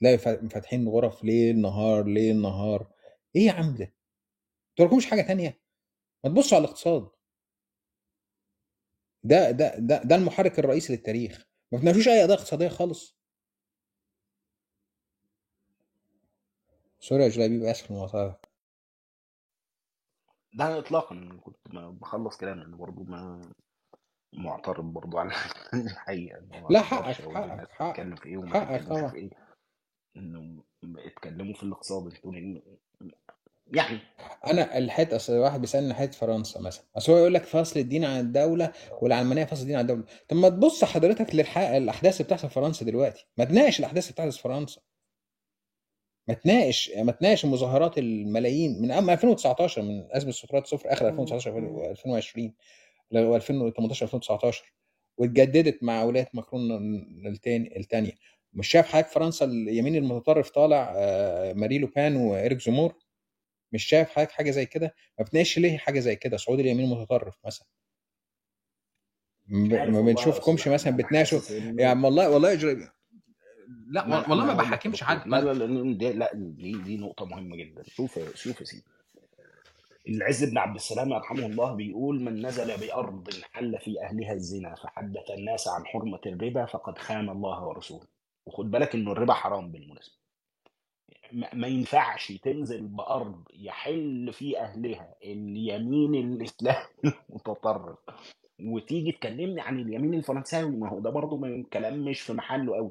[0.00, 2.92] تلاقي فا- فاتحين غرف ليل نهار ليل نهار.
[3.36, 3.94] إيه يا عم ده؟
[4.80, 5.60] لكمش حاجة تانية؟
[6.24, 7.08] ما تبصوا على الاقتصاد.
[9.24, 11.44] ده ده ده ده المحرك الرئيسي للتاريخ.
[11.72, 13.16] ما بتناقشوش أي قضيه اقتصاديه خالص.
[17.00, 18.40] سوري يا جلابيب آسف المقاطعه
[20.54, 21.40] ده اطلاقا.
[21.42, 23.40] كنت بخلص كلام لأن برضه ما
[24.32, 25.32] معترض برضه على
[25.74, 29.14] الحقيقة لا حقك حقك حقك وما حقك تتكلمش طبعا.
[29.14, 29.30] إيه.
[30.16, 32.32] إنه اتكلموا في الاقتصاد أنتوا
[33.72, 33.98] يعني.
[34.46, 38.20] أنا الحته أصل واحد بيسألني حتة فرنسا مثلا أصل هو يقول لك فصل الدين عن
[38.20, 40.04] الدولة والعلمانية فصل الدين عن الدولة.
[40.28, 43.26] طب ما تبص حضرتك للحق الأحداث اللي بتحصل في فرنسا دلوقتي.
[43.38, 44.80] ما تناقش الأحداث اللي بتحصل في فرنسا.
[46.28, 51.58] ما تناقش ما تناقش مظاهرات الملايين من أم 2019 من أزمة سترات صفر آخر 2019
[51.90, 52.54] 2020
[53.10, 54.72] ل 2018 2019
[55.18, 56.70] واتجددت مع ولايه ماكرون
[57.26, 58.12] التاني الثانية
[58.52, 62.94] مش شايف حضرتك فرنسا اليمين المتطرف طالع آه، ماري لوبان وإيريك زمور؟
[63.72, 67.38] مش شايف حضرتك حاجة زي كده؟ ما بتناقش ليه حاجة زي كده؟ صعود اليمين المتطرف
[67.46, 67.66] مثلا.
[69.46, 71.40] ما بنشوفكمش مثلا بتناقشوا
[71.76, 72.88] يعني والله والله يا جري-
[73.86, 75.28] لا والله ما بحاكمش حد.
[75.28, 77.82] لا لا لأن دي لا دي دي نقطة مهمة جدا.
[77.86, 78.84] شوف شوف يا سيدي.
[80.08, 85.30] العز بن عبد السلام يرحمه الله بيقول من نزل بأرض حل في أهلها الزنا فحدث
[85.38, 88.06] الناس عن حرمة الربا فقد خان الله ورسوله.
[88.46, 90.21] وخد بالك إنه الربا حرام بالمناسبة.
[91.54, 95.14] ما ينفعش تنزل بأرض يحل في أهلها.
[95.24, 96.86] اليمين الإسلامي
[97.30, 97.98] المتطرف.
[98.60, 102.90] وتيجي تكلمني عن اليمين الفرنساوي ما هو ده برضه ما- كلام مش في محله قوي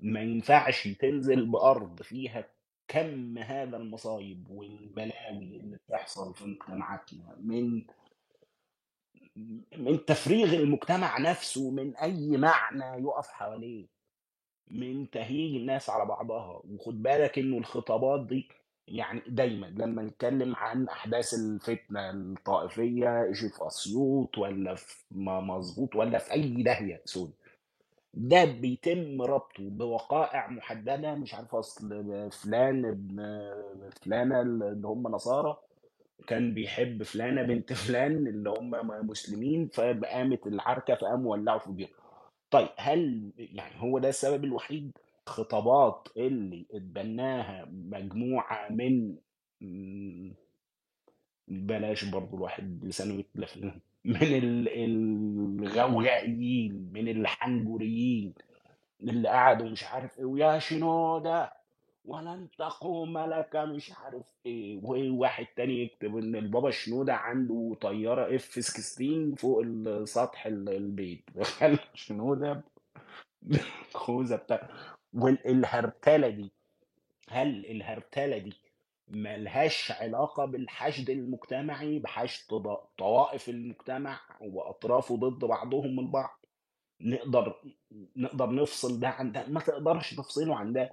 [0.00, 2.48] ما ينفعش تنزل بأرض فيها
[2.88, 7.36] كم هذا المصايب والبلاوي اللي بتحصل في مجتمعاتنا.
[7.40, 7.82] من
[9.78, 13.86] من تفريغ المجتمع نفسه من أي معنى يقف حواليه.
[14.70, 18.48] من تهيج الناس على بعضها وخد بالك إنه الخطابات دي
[18.88, 26.18] يعني دايما لما نتكلم عن أحداث الفتنة الطائفية إشي في أسيوط ولا في مظبوط ولا
[26.18, 27.32] في أي داهية سوري.
[28.14, 31.88] ده بيتم ربطه بوقائع محددة مش عارف أصل
[32.32, 33.16] فلان ابن
[34.02, 35.56] فلانة اللي هم نصارى
[36.26, 38.70] كان بيحب فلانة بنت فلان اللي هم
[39.10, 41.90] مسلمين فقامت العركة فقاموا ولعوا في بيوت
[42.50, 44.92] طيب هل يعني هو ده السبب الوحيد
[45.26, 49.16] خطابات اللي اتبناها مجموعة من
[51.48, 53.56] بلاش برضو الواحد لسانه يتلف
[54.04, 54.68] من ال-
[55.64, 58.34] الغوغائيين من الحنجريين
[59.02, 61.52] اللي قعدوا مش عارف إيه ويا شنودة
[62.10, 64.80] ولن تقوم لك مش عارف إيه.
[64.82, 69.64] وواحد تاني يكتب إن البابا شنودة عنده طيارة اف 16 فوق
[70.04, 71.24] سطح ال- البيت.
[71.40, 72.64] تخيل شنودة
[73.42, 74.68] بالخوذة بتاع
[75.14, 76.50] والهرتلة دي
[77.28, 78.52] هل الهرتلة دي
[79.08, 82.62] ملهاش علاقة بالحشد المجتمعي بحشد
[82.98, 86.40] طوائف المجتمع وأطرافه ضد بعضهم البعض؟
[87.00, 87.54] نقدر
[88.16, 90.90] نقدر نفصل ده عن ده؟ ما تقدرش تفصله عن ده.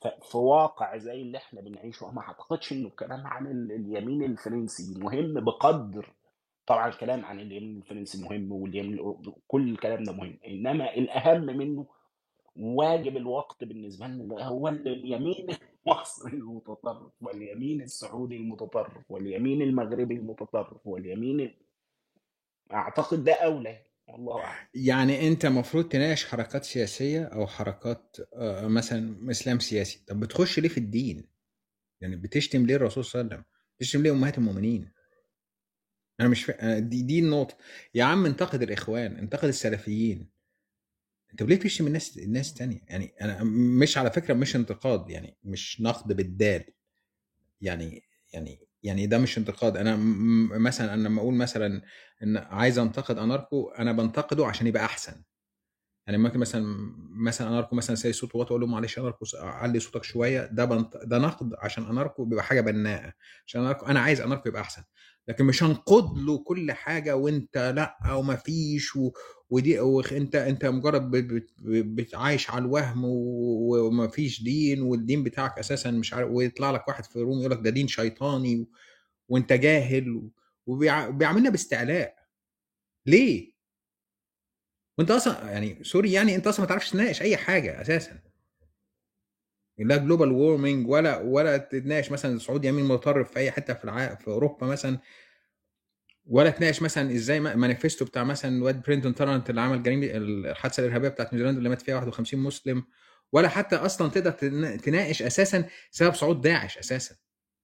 [0.00, 2.10] في واقع زي اللي إحنا بنعيشه.
[2.10, 6.12] ما اعتقدش انه الكلام عن ال- اليمين الفرنسي مهم بقدر.
[6.66, 9.14] طبعا الكلام عن اليمين الفرنسي مهم واليمين
[9.46, 10.38] كل الكلام ده مهم.
[10.46, 11.86] إنما الأهم منه
[12.56, 15.46] واجب الوقت بالنسبة لنا هو اليمين
[15.86, 21.54] المصري المتطرف واليمين السعودي المتطرف واليمين المغربي المتطرف واليمين ال-
[22.72, 23.78] أعتقد ده أولى.
[24.08, 24.68] والله أعلم.
[24.74, 30.04] يعني أنت المفروض تناقش حركات سياسية أو حركات آه، مثلا إسلام سياسي.
[30.06, 31.28] طب بتخش ليه في الدين؟
[32.00, 34.92] يعني بتشتم ليه الرسول صلى الله عليه وسلم؟ بتشتم ليه أمهات المؤمنين؟
[36.20, 36.78] أنا مش فا...
[36.78, 37.56] دي دي النقطة.
[37.94, 40.30] يا عم انتقد الإخوان انتقد السلفيين.
[41.32, 43.44] انت ليه بتشتم الناس الناس تانية؟ يعني أنا
[43.80, 46.64] مش على فكرة مش انتقاد يعني مش نقد بالدال.
[47.60, 48.02] يعني
[48.32, 49.76] يعني يعني ده مش انتقاد.
[49.76, 49.96] أنا
[50.58, 51.82] مثلا أنا لما أقول مثلا
[52.22, 55.22] إن عايز أنتقد أناركو أنا بنتقده عشان يبقى أحسن.
[56.08, 60.04] يعني ممكن مثلا مثلا اناركو مثلا ساي صوت واطي أقول له معلش اناركو علي صوتك
[60.04, 60.96] شوية ده بنت...
[61.04, 63.12] ده نقد عشان اناركو بيبقى حاجة بناءة
[63.46, 64.82] عشان اناركو أنا عايز اناركو يبقى أحسن
[65.28, 69.10] لكن مش هنقد له كل حاجة وأنت لأ وما فيش و...
[69.50, 71.24] ودي وانت انت مجرد بت...
[71.24, 71.50] بت...
[71.86, 72.14] بت...
[72.14, 73.04] عايش على الوهم.
[73.04, 77.58] وما فيش دين والدين بتاعك أساسا مش عارف ويطلع لك واحد في room يقول لك
[77.62, 78.68] ده دين شيطاني و...
[79.28, 80.30] وأنت جاهل و...
[80.66, 82.14] وبيعاملنا باستعلاء
[83.06, 83.57] ليه؟
[84.98, 88.18] وانت أصلا يعني sorry يعني انت أصلا ما تعرفش تناقش اي حاجة أساسا.
[89.78, 94.14] لا global warming ولا ولا تناقش مثلا الصعود يمين متطرف في أي حتة في الع...
[94.14, 94.98] في أوروبا مثلا.
[96.26, 100.80] ولا تناقش مثلا إزاي ما- مانيفستو بتاع مثلا الواد برينتون تارنت اللي عمل جريمة الحادثة
[100.80, 102.84] الإرهابية بتاعت نيوزيلندا اللي مات فيها 51 مسلم.
[103.32, 107.14] ولا حتى أصلا تقدر تنا- تناقش أساسا سبب صعود داعش أساسا.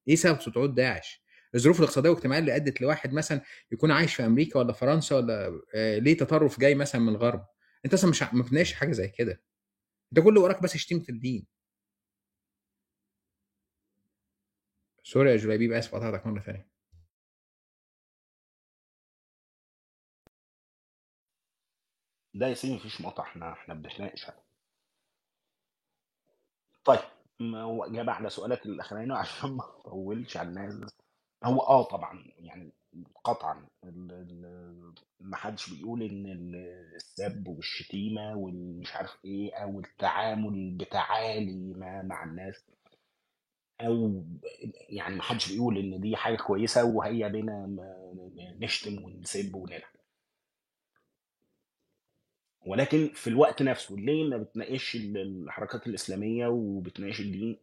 [0.08, 1.23] إيه سبب صعود داعش؟
[1.54, 3.40] الظروف الاقتصادية والاجتماعية اللي أدت لواحد مثلا
[3.72, 7.46] يكون عايش في أمريكا ولا فرنسا ولا آه ليه تطرف جاي مثلا من الغرب؟
[7.84, 9.42] أنت أصلا مش ما بتناقش حاجة زي كده.
[10.12, 11.46] أنت كل وراك بس شتيمه الدين.
[15.02, 16.68] سوري يا جلابيب اسف قطعتك مرة ثانية
[22.34, 24.26] ده يا سيدي مفيش مقطع إحنا إحنا بنتناقش.
[26.84, 27.00] طيب
[27.40, 31.03] إجابة على سؤالك الأخراني عشان ما أطولش على الناس.
[31.44, 32.72] هو آه طبعا يعني
[33.24, 33.66] قطعا
[35.20, 41.74] ما حدش بيقول إن ال- السب والشتيمة والمش عارف إيه أو التعامل بتعالي
[42.04, 42.64] مع الناس
[43.80, 44.24] أو
[44.88, 47.76] يعني ما حدش بيقول إن دي حاجة كويسة وهيا بينا
[48.60, 49.94] نشتم ونسب ونلعب.
[52.66, 57.56] ولكن في الوقت نفسه ليه ما بتناقش ال- الحركات الإسلامية وبتناقش الدين؟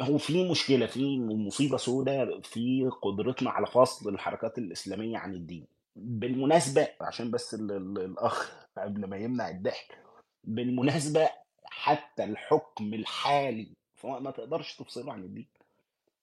[0.00, 5.66] هو في مشكلة في مصيبة سوداء في قدرتنا على فصل الحركات الإسلامية عن الدين.
[5.96, 9.98] بالمناسبة عشان بس ال ال الأخ قبل ما يمنع الضحك
[10.44, 11.28] بالمناسبة
[11.64, 13.68] حتى الحكم الحالي
[14.04, 15.46] ما تقدرش تفصله عن الدين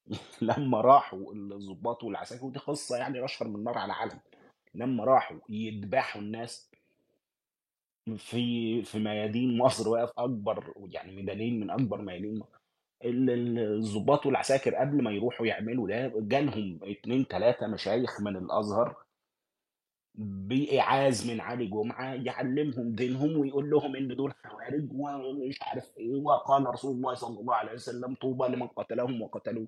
[0.42, 4.20] لما راحوا الضباط والعساكر ودي قصة يعني أشهر من نار على علم
[4.76, 6.70] لما راحوا يذبحوا الناس
[8.18, 12.60] في في ميادين مصر واقف أكبر يعني ميدانين من أكبر ميادين مصر.
[13.06, 18.96] ال- ال- الضباط والعساكر قبل ما يروحوا يعملوا ده جالهم اتنين تلاتة مشايخ من الأزهر
[20.16, 26.66] بإعاز من علي جمعة يعلمهم دينهم ويقول لهم إن دول خوارج ومش عارف إيه وقال
[26.66, 29.68] رسول الله صلى الله عليه وسلم طوبى لمن قتلهم وقتلوه.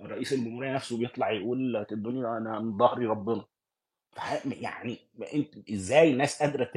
[0.00, 3.44] رئيس الجمهورية نفسه بيطلع يقول الدنيا أنا من ظهري ربنا.
[4.60, 4.98] يعني
[5.34, 6.70] أنت إزاي ناس قادرة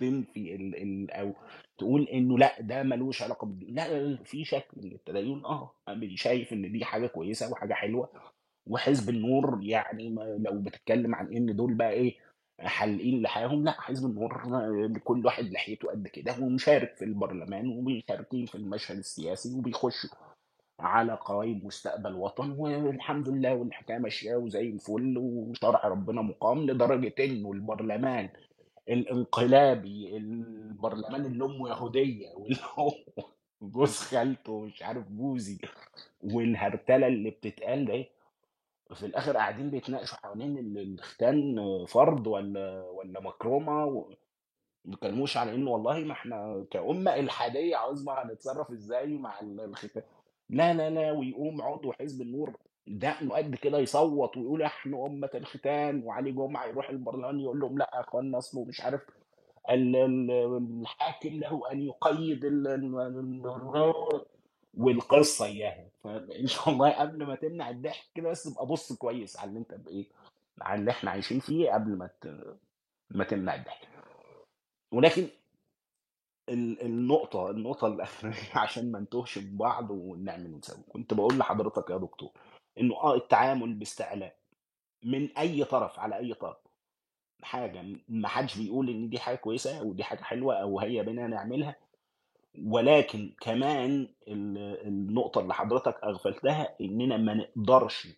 [0.00, 1.34] تنفي ال ال أو
[1.80, 5.70] تقول إنه لأ ده ملوش علاقة بالدين لا في شكل التدين آه
[6.14, 8.08] شايف إن دي حاجة كويسة وحاجة حلوة
[8.66, 10.08] وحزب النور يعني
[10.38, 12.16] لو بتتكلم عن إن دول بقى إيه
[12.60, 14.42] حالقين لحاهم لأ حزب النور
[15.04, 20.10] كل واحد لحيته قد كده ومشارك في البرلمان وبيشاركين في المشهد السياسي وبيخشوا
[20.80, 27.52] على قوائم مستقبل وطن والحمد لله والحكاية ماشية وزي الفل وشرع ربنا مقام لدرجة إنه
[27.52, 28.28] البرلمان
[28.90, 32.90] الانقلابي البرلمان اللي امه يهودية واللي هو
[33.62, 35.58] جوز خالته مش عارف بوزي
[36.22, 38.04] والهرتلة اللي بتتقال ده
[38.96, 41.56] في الآخر قاعدين بيتناقشوا حوالين ال- الختان
[41.88, 44.10] فرض ولا ولا مكرمة و-
[44.84, 50.02] بيتكلموش على إنه والله ما إحنا كأمة إلحادية عظمى هنتصرف إزاي مع ال- الختان؟
[50.50, 52.56] لا لا لا ويقوم عضو حزب النور.
[52.98, 57.90] دقنه قد كده يصوت ويقول إحنا أمة الختان وعلي جمعة يروح البرلمان يقول لهم لأ
[57.94, 59.00] يا اخوانا اصله مش عارف
[59.70, 64.22] ال- ال- الحاكم له أن يقيد ال- ال- ال-
[64.78, 65.88] والقصة إياها.
[66.04, 69.74] فإن شاء الله قبل ما تمنع الضحك كده بس أبقى بص كويس على اللي أنت
[69.74, 70.06] بايه
[70.60, 72.10] على اللي إحنا عايشين فيه قبل ما
[73.10, 73.88] ما تمنع الضحك.
[74.92, 75.28] ولكن
[76.48, 82.30] ال- النقطة النقطة الأخرانية عشان ما نتوهش ببعض ونعمل نسوي كنت بقول لحضرتك يا دكتور
[82.78, 84.36] إنه آه التعامل باستعلاء
[85.02, 86.56] من أي طرف على أي طرف.
[87.42, 91.76] حاجة ما حدش بيقول إن دي حاجة كويسة ودي حاجة حلوة أو هي بينا نعملها
[92.64, 98.08] ولكن كمان ال- النقطة اللي حضرتك أغفلتها إننا ما نقدرش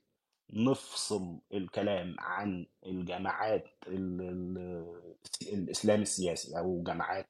[0.53, 5.13] نفصل الكلام عن الجماعات ال- ال-
[5.53, 7.27] الإسلام السياسي أو جماعات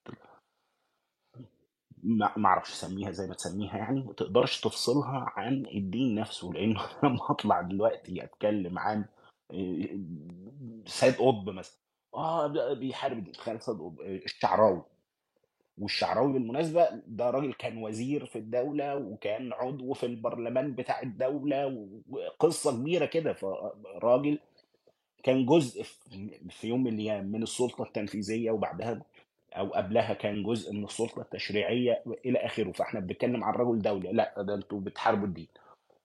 [2.02, 7.30] ما أعرفش اسميها زي ما تسميها يعني ما تقدرش تفصلها عن الدين نفسه لأنه لما
[7.30, 9.04] أطلع دلوقتي أتكلم عن
[9.50, 9.98] إيه،
[10.86, 11.76] سيد قطب مثلا
[12.14, 14.82] آه بيحارب الدين تخيل سيد قطب إيه، الشعراوي.
[15.78, 22.72] والشعراوي بالمناسبة ده راجل كان وزير في الدولة وكان عضو في البرلمان بتاع الدولة وقصة
[22.72, 24.38] كبيرة كده فراجل
[25.22, 25.82] كان جزء
[26.50, 29.02] في يوم من الأيام من السلطة التنفيذية وبعدها
[29.52, 32.72] أو قبلها كان جزء من السلطة التشريعية إلى آخره.
[32.72, 34.10] فإحنا بنتكلم عن رجل دولة.
[34.10, 35.48] لا ده أنتوا بتحاربوا الدين.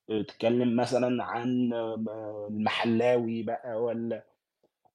[0.07, 1.73] تتكلم مثلا عن
[2.49, 4.23] المحلاوي بقى ولا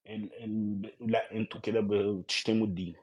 [0.06, 0.30] ال...
[0.44, 0.90] ال...
[1.10, 2.94] لا أنتوا كده بتشتموا الدين.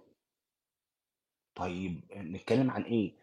[1.56, 3.14] طيب نتكلم عن إيه؟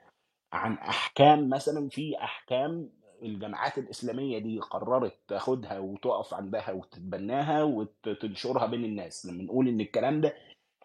[0.52, 2.90] عن أحكام مثلا في أحكام
[3.22, 9.26] الجماعات الإسلامية دي قررت تاخدها وتقف عندها وتتبناها وتنشرها بين الناس.
[9.26, 10.34] لما نقول إن الكلام ده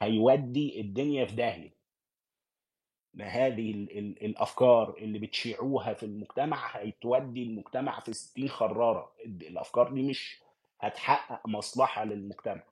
[0.02, 1.72] هيودي الدنيا في داهية.
[3.22, 9.12] هذه ال- ال- الأفكار اللي بتشيعوها في المجتمع هتودي المجتمع في 60 خرارة.
[9.26, 10.42] الأفكار دي مش
[10.80, 12.64] هتحقق مصلحة للمجتمع.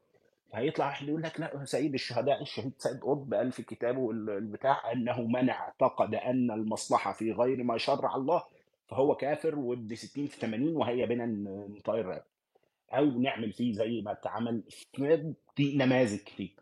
[0.54, 4.92] هيطلع واحد يقول لك لا سيد الشهداء الشهيد سيد قطب قال في كتابه ال- البتاع
[4.92, 8.44] أنه من اعتقد أن المصلحة في غير ما شرع الله
[8.88, 11.26] فهو كافر وابن 60 في 80 وهيا بنا
[11.70, 12.22] نطير.
[12.94, 14.64] أو نعمل فيه زي ما اتعمل
[15.56, 16.56] في نماذج كتير.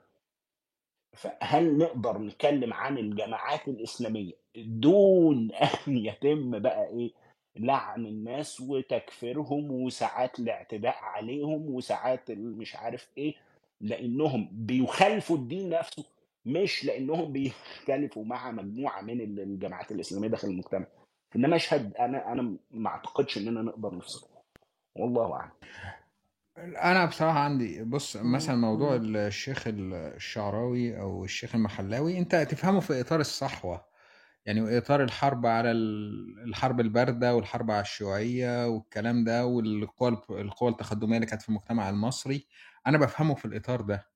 [1.13, 7.11] فهل نقدر نتكلم عن الجماعات الإسلامية دون أن يتم بقى إيه
[7.55, 13.35] لعن الناس وتكفيرهم وساعات الاعتداء عليهم وساعات مش عارف إيه
[13.81, 16.05] لأنهم بيخالفوا الدين نفسه
[16.45, 20.85] مش لأنهم بيختلفوا مع مجموعة من ال- الجماعات الإسلامية داخل المجتمع.
[21.35, 24.27] إنما أشهد أنا أنا ما أعتقدش إننا نقدر نفصل.
[24.95, 25.51] والله أعلم.
[26.57, 33.19] أنا بصراحة عندي بص مثلا موضوع الشيخ الشعراوي أو الشيخ المحلاوي أنت تفهمه في إطار
[33.19, 33.85] الصحوة.
[34.45, 41.15] يعني إطار الحرب على ال- الحرب الباردة والحرب على الشيوعية والكلام ده والقوى القوى التقدمية
[41.15, 42.47] اللي كانت في المجتمع المصري
[42.87, 44.07] أنا بفهمه في الإطار ده.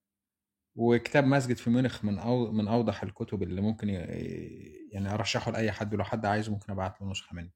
[0.75, 3.93] وكتاب مسجد في ميونخ من أو من أوضح الكتب اللي ممكن ي-
[4.91, 7.49] يعني أرشحه لأي حد ولو حد عايزه ممكن أبعت له نسخة منه.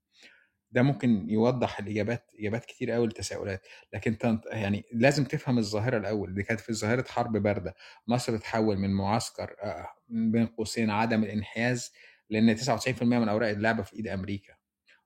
[0.76, 3.67] ده ممكن يوضح الإجابات إجابات كتير قوي للتساؤلات.
[3.93, 6.34] لكن يعني لازم تفهم الظاهرة الأول.
[6.34, 7.76] دي كانت في ظاهرة حرب باردة.
[8.07, 11.93] مصر تحول من معسكر آه، بين قوسين عدم الإنحياز
[12.30, 14.53] لأن 99% من أوراق اللعبة في إيد أمريكا.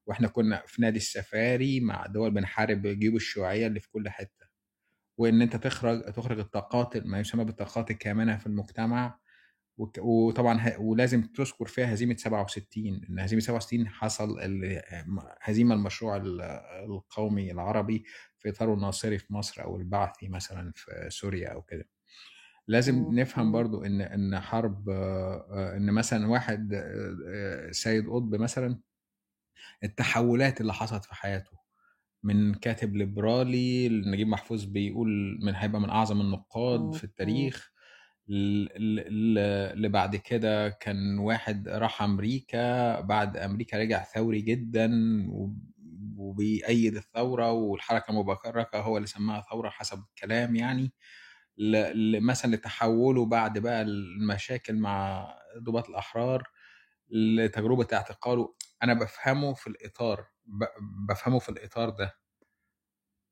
[0.06, 4.46] وإحنا كنا في نادي السفاري مع دول بنحارب جيوب الشيوعية اللي في كل حتة.
[5.18, 9.20] وإن أنت تخرج تخرج الطاقات ما يسمى بالطاقات الكامنة في المجتمع
[10.00, 14.38] وطبعا ولازم تذكر فيها هزيمة 67 إن هزيمة 67 حصل
[15.42, 16.42] هزيمة المشروع ال-
[16.86, 18.04] القومي العربي
[18.38, 21.88] في اطاره الناصري في مصر أو البعثي مثلا في سوريا أو كده.
[22.68, 28.80] لازم نفهم برضو إن إن حرب آه، إن مثلا واحد آه، آه، سيد قطب مثلا
[29.84, 31.52] التحولات اللي حصلت في حياته
[32.24, 37.72] من كاتب ليبرالي نجيب محفوظ بيقول من هيبقى من أعظم النقاد في التاريخ
[38.30, 44.90] اللي بعد كده كان واحد راح أمريكا بعد أمريكا رجع ثوري جدا
[45.32, 45.70] وب-
[46.18, 50.92] وبيأيد الثورة والحركة المبكره هو اللي سماها ثورة حسب الكلام يعني.
[52.20, 55.28] مثلا لتحوله بعد بقى المشاكل مع
[55.58, 56.44] ضباط الأحرار
[57.10, 60.26] لتجربة اعتقاله أنا بفهمه في الإطار
[61.10, 62.14] بفهمه في الإطار ده.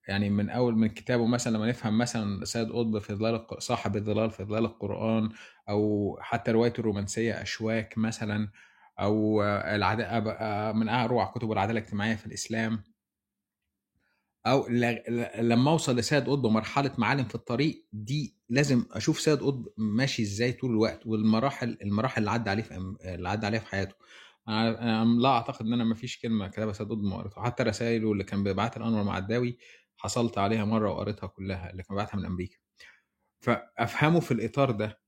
[0.08, 4.32] يعني من أول من كتابه مثلا لما نفهم مثلا سيد قطب في ظلال صاحب الظلال
[4.32, 5.30] في ظلال القرآن
[5.70, 8.50] أو حتى روايته الرومانسية أشواك مثلا
[9.00, 10.22] أو العداء
[10.74, 12.84] من اروع كتب العدالة الاجتماعية في الإسلام.
[14.48, 14.68] أو
[15.40, 20.52] لما أوصل لسيد قطب مرحلة معالم في الطريق دي لازم أشوف سيد قطب ماشي إزاي
[20.54, 23.96] طول الوقت والمراحل المراحل اللي عدى عليه في اللي عدى عليها في حياته.
[24.48, 28.24] أنا لا أعتقد إن أنا ما فيش كلمة كتبها سيد قطب ما حتى رسائله اللي
[28.24, 29.58] كان بيبعتها لانور معداوي
[30.08, 32.58] حصلت عليها مرة وقريتها كلها اللي كان بيبعتها من أمريكا.
[33.40, 35.00] فأفهمه في الإطار ده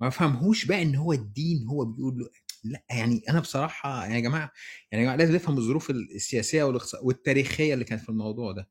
[0.00, 2.28] ما افهمهوش بقى إن هو الدين هو بيقول له
[2.64, 4.52] لأ يعني أنا بصراحة يعني يا جماعة
[4.92, 6.64] يعني يا جماعة لازم نفهم الظروف السياسية
[7.02, 8.68] والتاريخية اللي كانت في الموضوع ده.